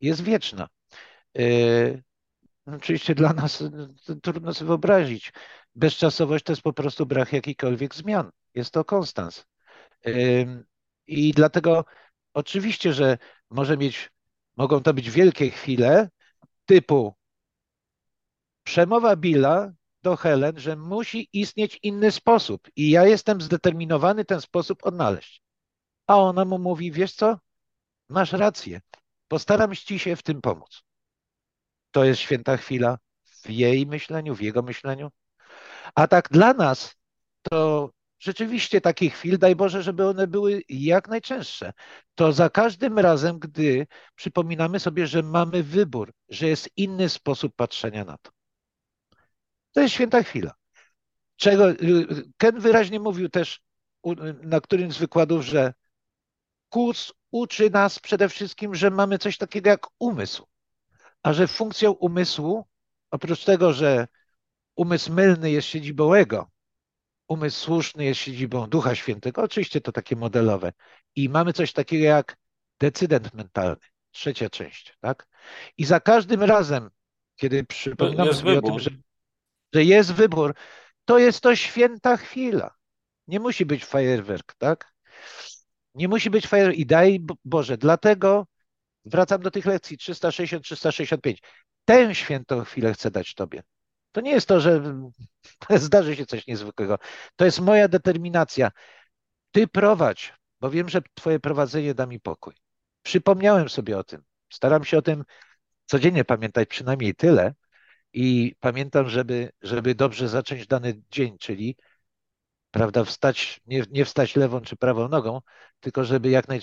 jest 0.00 0.22
wieczna. 0.22 0.68
Oczywiście 2.66 3.14
dla 3.14 3.32
nas 3.32 3.64
trudno 4.22 4.54
sobie 4.54 4.66
wyobrazić. 4.66 5.32
Bezczasowość 5.74 6.44
to 6.44 6.52
jest 6.52 6.62
po 6.62 6.72
prostu 6.72 7.06
brak 7.06 7.32
jakichkolwiek 7.32 7.94
zmian. 7.94 8.30
Jest 8.54 8.70
to 8.70 8.84
konstans. 8.84 9.46
I 11.06 11.32
dlatego 11.32 11.84
oczywiście, 12.34 12.92
że 12.92 13.18
może 13.50 13.76
mieć, 13.76 14.10
mogą 14.56 14.82
to 14.82 14.94
być 14.94 15.10
wielkie 15.10 15.50
chwile 15.50 16.08
typu 16.66 17.14
przemowa 18.62 19.16
Billa 19.16 19.72
do 20.02 20.16
Helen, 20.16 20.58
że 20.58 20.76
musi 20.76 21.28
istnieć 21.32 21.78
inny 21.82 22.10
sposób 22.10 22.68
i 22.76 22.90
ja 22.90 23.06
jestem 23.06 23.40
zdeterminowany 23.40 24.24
ten 24.24 24.40
sposób 24.40 24.86
odnaleźć. 24.86 25.42
A 26.08 26.16
ona 26.16 26.44
mu 26.44 26.58
mówi, 26.58 26.92
wiesz 26.92 27.14
co, 27.14 27.38
masz 28.08 28.32
rację, 28.32 28.80
postaram 29.28 29.74
ci 29.74 29.98
się 29.98 30.16
w 30.16 30.22
tym 30.22 30.40
pomóc. 30.40 30.82
To 31.90 32.04
jest 32.04 32.20
święta 32.20 32.56
chwila 32.56 32.98
w 33.24 33.50
jej 33.50 33.86
myśleniu, 33.86 34.34
w 34.34 34.42
jego 34.42 34.62
myśleniu. 34.62 35.10
A 35.94 36.08
tak 36.08 36.28
dla 36.30 36.52
nas 36.52 36.94
to 37.42 37.90
rzeczywiście 38.18 38.80
takich 38.80 39.14
chwil, 39.14 39.38
daj 39.38 39.56
Boże, 39.56 39.82
żeby 39.82 40.08
one 40.08 40.26
były 40.26 40.62
jak 40.68 41.08
najczęstsze. 41.08 41.72
To 42.14 42.32
za 42.32 42.50
każdym 42.50 42.98
razem, 42.98 43.38
gdy 43.38 43.86
przypominamy 44.14 44.80
sobie, 44.80 45.06
że 45.06 45.22
mamy 45.22 45.62
wybór, 45.62 46.12
że 46.28 46.48
jest 46.48 46.70
inny 46.76 47.08
sposób 47.08 47.54
patrzenia 47.56 48.04
na 48.04 48.18
to. 48.18 48.30
To 49.72 49.80
jest 49.80 49.94
święta 49.94 50.22
chwila. 50.22 50.52
Czego 51.36 51.64
Ken 52.36 52.60
wyraźnie 52.60 53.00
mówił 53.00 53.28
też 53.28 53.60
na 54.42 54.60
którymś 54.60 54.94
z 54.94 54.98
wykładów, 54.98 55.44
że 55.44 55.74
kurs 56.68 57.12
uczy 57.30 57.70
nas 57.70 57.98
przede 57.98 58.28
wszystkim, 58.28 58.74
że 58.74 58.90
mamy 58.90 59.18
coś 59.18 59.36
takiego 59.36 59.70
jak 59.70 59.86
umysł, 59.98 60.46
a 61.22 61.32
że 61.32 61.46
funkcją 61.46 61.90
umysłu, 61.92 62.66
oprócz 63.10 63.44
tego, 63.44 63.72
że 63.72 64.08
umysł 64.76 65.12
mylny 65.12 65.50
jest 65.50 65.68
siedzibą 65.68 66.14
ego, 66.14 66.50
umysł 67.28 67.60
słuszny 67.60 68.04
jest 68.04 68.20
siedzibą 68.20 68.66
Ducha 68.66 68.94
Świętego, 68.94 69.42
oczywiście 69.42 69.80
to 69.80 69.92
takie 69.92 70.16
modelowe, 70.16 70.72
i 71.16 71.28
mamy 71.28 71.52
coś 71.52 71.72
takiego 71.72 72.04
jak 72.04 72.36
decydent 72.80 73.34
mentalny, 73.34 73.76
trzecia 74.10 74.50
część, 74.50 74.96
tak? 75.00 75.26
I 75.76 75.84
za 75.84 76.00
każdym 76.00 76.42
razem, 76.42 76.90
kiedy 77.36 77.64
przypominamy 77.64 78.34
sobie 78.34 78.54
wybór. 78.54 78.70
o 78.70 78.72
tym, 78.72 78.80
że, 78.80 78.90
że 79.74 79.84
jest 79.84 80.12
wybór, 80.12 80.54
to 81.04 81.18
jest 81.18 81.40
to 81.40 81.56
święta 81.56 82.16
chwila. 82.16 82.74
Nie 83.26 83.40
musi 83.40 83.66
być 83.66 83.84
fajerwerk, 83.84 84.54
tak? 84.54 84.92
Nie 85.94 86.08
musi 86.08 86.30
być 86.30 86.46
fajerwerk. 86.46 86.78
I 86.78 86.86
daj 86.86 87.20
Boże, 87.44 87.78
dlatego 87.78 88.46
wracam 89.04 89.42
do 89.42 89.50
tych 89.50 89.66
lekcji 89.66 89.98
360, 89.98 90.64
365. 90.64 91.42
Tę 91.84 92.14
świętą 92.14 92.64
chwilę 92.64 92.92
chcę 92.92 93.10
dać 93.10 93.34
Tobie. 93.34 93.62
To 94.12 94.20
nie 94.20 94.30
jest 94.30 94.48
to, 94.48 94.60
że 94.60 94.82
zdarzy 95.76 96.16
się 96.16 96.26
coś 96.26 96.46
niezwykłego. 96.46 96.98
To 97.36 97.44
jest 97.44 97.60
moja 97.60 97.88
determinacja. 97.88 98.70
Ty 99.50 99.68
prowadź, 99.68 100.34
bo 100.60 100.70
wiem, 100.70 100.88
że 100.88 101.02
Twoje 101.14 101.40
prowadzenie 101.40 101.94
da 101.94 102.06
mi 102.06 102.20
pokój. 102.20 102.54
Przypomniałem 103.02 103.68
sobie 103.68 103.98
o 103.98 104.04
tym. 104.04 104.22
Staram 104.52 104.84
się 104.84 104.98
o 104.98 105.02
tym 105.02 105.24
codziennie 105.86 106.24
pamiętać 106.24 106.68
przynajmniej 106.68 107.14
tyle 107.14 107.54
i 108.12 108.54
pamiętam, 108.60 109.08
żeby, 109.08 109.50
żeby 109.62 109.94
dobrze 109.94 110.28
zacząć 110.28 110.66
dany 110.66 111.02
dzień, 111.10 111.38
czyli 111.38 111.76
prawda, 112.70 113.04
wstać, 113.04 113.60
nie, 113.66 113.84
nie 113.90 114.04
wstać 114.04 114.36
lewą 114.36 114.60
czy 114.60 114.76
prawą 114.76 115.08
nogą, 115.08 115.40
tylko 115.80 116.04
żeby 116.04 116.30
jak, 116.30 116.48
naj, 116.48 116.60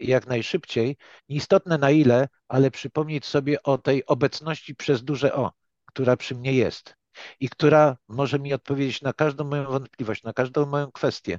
jak 0.00 0.26
najszybciej, 0.26 0.96
nieistotne 1.28 1.78
na 1.78 1.90
ile, 1.90 2.28
ale 2.48 2.70
przypomnieć 2.70 3.26
sobie 3.26 3.62
o 3.62 3.78
tej 3.78 4.06
obecności 4.06 4.74
przez 4.74 5.04
duże 5.04 5.34
O, 5.34 5.52
która 5.84 6.16
przy 6.16 6.34
mnie 6.34 6.52
jest 6.52 6.94
i 7.40 7.48
która 7.48 7.96
może 8.08 8.38
mi 8.38 8.54
odpowiedzieć 8.54 9.02
na 9.02 9.12
każdą 9.12 9.44
moją 9.44 9.64
wątpliwość, 9.64 10.22
na 10.22 10.32
każdą 10.32 10.66
moją 10.66 10.92
kwestię. 10.92 11.38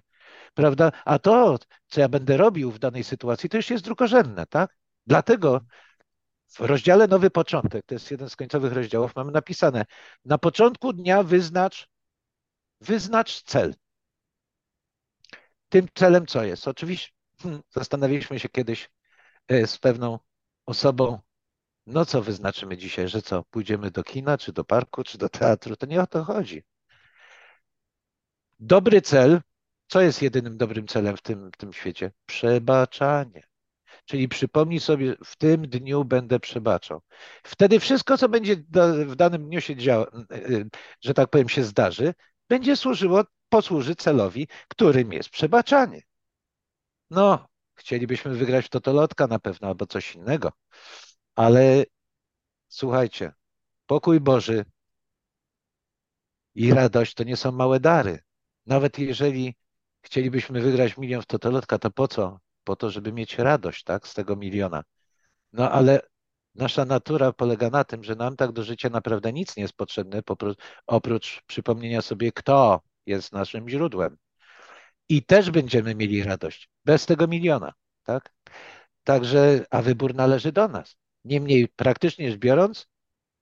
Prawda? 0.53 0.91
A 1.05 1.19
to, 1.19 1.57
co 1.87 2.01
ja 2.01 2.09
będę 2.09 2.37
robił 2.37 2.71
w 2.71 2.79
danej 2.79 3.03
sytuacji, 3.03 3.49
to 3.49 3.57
już 3.57 3.69
jest 3.69 3.83
drugorzędne, 3.83 4.45
tak? 4.45 4.75
Dlatego 5.07 5.61
w 6.49 6.59
rozdziale 6.59 7.07
Nowy 7.07 7.29
Początek, 7.29 7.85
to 7.85 7.95
jest 7.95 8.11
jeden 8.11 8.29
z 8.29 8.35
końcowych 8.35 8.73
rozdziałów, 8.73 9.15
mamy 9.15 9.31
napisane: 9.31 9.85
Na 10.25 10.37
początku 10.37 10.93
dnia 10.93 11.23
wyznacz, 11.23 11.89
wyznacz 12.81 13.43
cel. 13.43 13.75
Tym 15.69 15.87
celem 15.95 16.25
co 16.27 16.43
jest? 16.43 16.67
Oczywiście 16.67 17.09
hmm, 17.41 17.61
zastanawialiśmy 17.69 18.39
się 18.39 18.49
kiedyś 18.49 18.89
e, 19.47 19.67
z 19.67 19.77
pewną 19.77 20.19
osobą, 20.65 21.19
no 21.87 22.05
co 22.05 22.21
wyznaczymy 22.21 22.77
dzisiaj, 22.77 23.07
że 23.07 23.21
co, 23.21 23.43
pójdziemy 23.43 23.91
do 23.91 24.03
kina, 24.03 24.37
czy 24.37 24.53
do 24.53 24.63
parku, 24.63 25.03
czy 25.03 25.17
do 25.17 25.29
teatru? 25.29 25.75
To 25.75 25.85
nie 25.85 26.01
o 26.01 26.07
to 26.07 26.23
chodzi. 26.23 26.63
Dobry 28.59 29.01
cel, 29.01 29.41
co 29.87 30.01
jest 30.01 30.21
jedynym 30.21 30.57
dobrym 30.57 30.87
celem 30.87 31.17
w 31.17 31.21
tym, 31.21 31.51
w 31.51 31.57
tym 31.57 31.73
świecie? 31.73 32.11
Przebaczanie. 32.25 33.43
Czyli 34.05 34.27
przypomnij 34.27 34.79
sobie, 34.79 35.15
w 35.25 35.35
tym 35.35 35.61
dniu 35.61 36.05
będę 36.05 36.39
przebaczał. 36.39 37.01
Wtedy 37.43 37.79
wszystko, 37.79 38.17
co 38.17 38.29
będzie 38.29 38.55
w 39.05 39.15
danym 39.15 39.45
dniu 39.45 39.61
się 39.61 39.75
działo, 39.75 40.07
że 41.01 41.13
tak 41.13 41.29
powiem, 41.29 41.49
się 41.49 41.63
zdarzy, 41.63 42.13
będzie 42.49 42.75
służyło, 42.75 43.23
posłuży 43.49 43.95
celowi, 43.95 44.47
którym 44.67 45.13
jest 45.13 45.29
przebaczanie. 45.29 46.01
No, 47.09 47.47
chcielibyśmy 47.75 48.35
wygrać 48.35 48.65
w 48.65 48.69
totolotka 48.69 49.27
na 49.27 49.39
pewno, 49.39 49.67
albo 49.67 49.85
coś 49.85 50.15
innego. 50.15 50.51
Ale 51.35 51.83
słuchajcie, 52.67 53.33
pokój 53.85 54.19
Boży 54.19 54.65
i 56.55 56.73
radość 56.73 57.13
to 57.13 57.23
nie 57.23 57.37
są 57.37 57.51
małe 57.51 57.79
dary. 57.79 58.19
Nawet 58.65 58.99
jeżeli 58.99 59.55
chcielibyśmy 60.01 60.61
wygrać 60.61 60.97
milion 60.97 61.21
w 61.21 61.25
totolotka, 61.25 61.79
to 61.79 61.91
po 61.91 62.07
co? 62.07 62.39
Po 62.63 62.75
to, 62.75 62.89
żeby 62.89 63.13
mieć 63.13 63.37
radość 63.37 63.83
tak, 63.83 64.07
z 64.07 64.13
tego 64.13 64.35
miliona. 64.35 64.83
No 65.53 65.71
ale 65.71 66.01
nasza 66.55 66.85
natura 66.85 67.33
polega 67.33 67.69
na 67.69 67.83
tym, 67.83 68.03
że 68.03 68.15
nam 68.15 68.35
tak 68.35 68.51
do 68.51 68.63
życia 68.63 68.89
naprawdę 68.89 69.33
nic 69.33 69.57
nie 69.57 69.63
jest 69.63 69.73
potrzebne, 69.73 70.21
oprócz 70.87 71.43
przypomnienia 71.47 72.01
sobie, 72.01 72.31
kto 72.31 72.81
jest 73.05 73.33
naszym 73.33 73.69
źródłem. 73.69 74.17
I 75.09 75.23
też 75.23 75.51
będziemy 75.51 75.95
mieli 75.95 76.23
radość 76.23 76.69
bez 76.85 77.05
tego 77.05 77.27
miliona. 77.27 77.73
Tak? 78.03 78.33
Także, 79.03 79.65
a 79.69 79.81
wybór 79.81 80.15
należy 80.15 80.51
do 80.51 80.67
nas. 80.67 80.95
Niemniej 81.25 81.67
praktycznie 81.67 82.31
rzecz 82.31 82.39
biorąc, 82.39 82.87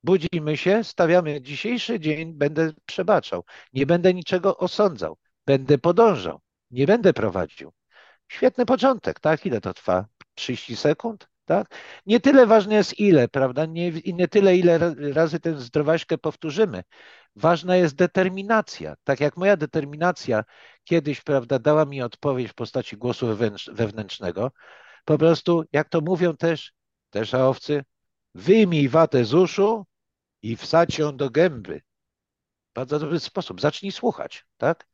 budzimy 0.04 0.58
się, 0.58 0.84
stawiamy 0.84 1.41
dzisiejszy 1.41 2.00
dzień, 2.00 2.34
będę 2.34 2.74
przebaczał, 2.86 3.43
nie 3.74 3.86
będę 3.86 4.13
niczego 4.13 4.58
osądzał, 4.58 5.17
będę 5.46 5.78
podążał, 5.78 6.41
nie 6.72 6.88
będę 6.88 7.13
prowadził. 7.13 7.74
Świetny 8.28 8.65
początek, 8.65 9.20
tak? 9.20 9.46
Ile 9.46 9.62
to 9.62 9.74
trwa? 9.74 10.06
30 10.36 10.76
sekund? 10.76 11.28
Tak? 11.48 11.76
Nie 12.06 12.20
tyle 12.20 12.46
ważne 12.46 12.76
jest 12.76 13.00
ile, 13.00 13.28
prawda? 13.28 13.66
Nie, 13.66 13.92
nie 13.92 14.28
tyle, 14.28 14.58
ile 14.58 14.96
razy 15.14 15.40
tę 15.40 15.60
zdrowaśkę 15.60 16.18
powtórzymy. 16.18 16.84
Ważna 17.36 17.76
jest 17.76 17.96
determinacja. 17.96 18.96
Tak 19.04 19.20
jak 19.20 19.38
moja 19.38 19.58
determinacja 19.58 20.44
kiedyś, 20.84 21.22
prawda, 21.22 21.60
dała 21.60 21.86
mi 21.86 22.02
odpowiedź 22.02 22.52
w 22.52 22.54
postaci 22.54 22.98
głosu 22.98 23.28
wewnętrznego. 23.72 24.52
Po 25.06 25.18
prostu, 25.18 25.64
jak 25.72 25.89
to 25.89 26.02
mówią 26.02 26.38
też 26.38 26.74
te 27.10 27.26
szałowcy, 27.26 27.84
wyjmij 28.36 28.89
watę 28.89 29.26
z 29.26 29.34
uszu 29.34 29.86
i 30.41 30.56
wsadź 30.56 31.00
ją 31.00 31.18
do 31.18 31.30
gęby. 31.30 31.82
Bardzo 32.74 33.00
dobry 33.00 33.20
sposób. 33.20 33.62
Zacznij 33.62 33.91
słuchać, 33.91 34.45
tak? 34.58 34.88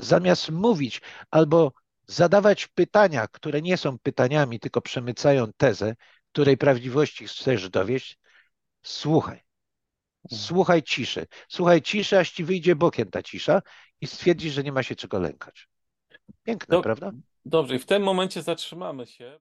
Zamiast 0.00 0.50
mówić 0.50 1.02
albo 1.30 1.72
zadawać 2.12 2.66
pytania, 2.66 3.28
które 3.28 3.62
nie 3.62 3.76
są 3.76 3.98
pytaniami, 3.98 4.60
tylko 4.60 4.80
przemycają 4.80 5.52
tezę, 5.56 5.94
której 6.32 6.56
prawdziwości 6.56 7.26
chcesz 7.26 7.70
dowieść, 7.70 8.18
słuchaj. 8.82 9.40
Słuchaj 10.30 10.82
ciszy. 10.82 11.26
Słuchaj 11.48 11.82
ciszy, 11.82 12.18
aż 12.18 12.30
ci 12.30 12.44
wyjdzie 12.44 12.76
bokiem 12.76 13.10
ta 13.10 13.22
cisza 13.22 13.62
i 14.00 14.06
stwierdzisz, 14.06 14.54
że 14.54 14.62
nie 14.62 14.72
ma 14.72 14.82
się 14.82 14.96
czego 14.96 15.18
lękać. 15.18 15.68
Piękne, 16.42 16.82
prawda? 16.82 17.12
Dobrze, 17.44 17.74
i 17.76 17.78
w 17.78 17.86
tym 17.86 18.02
momencie 18.02 18.42
zatrzymamy 18.42 19.06
się. 19.06 19.40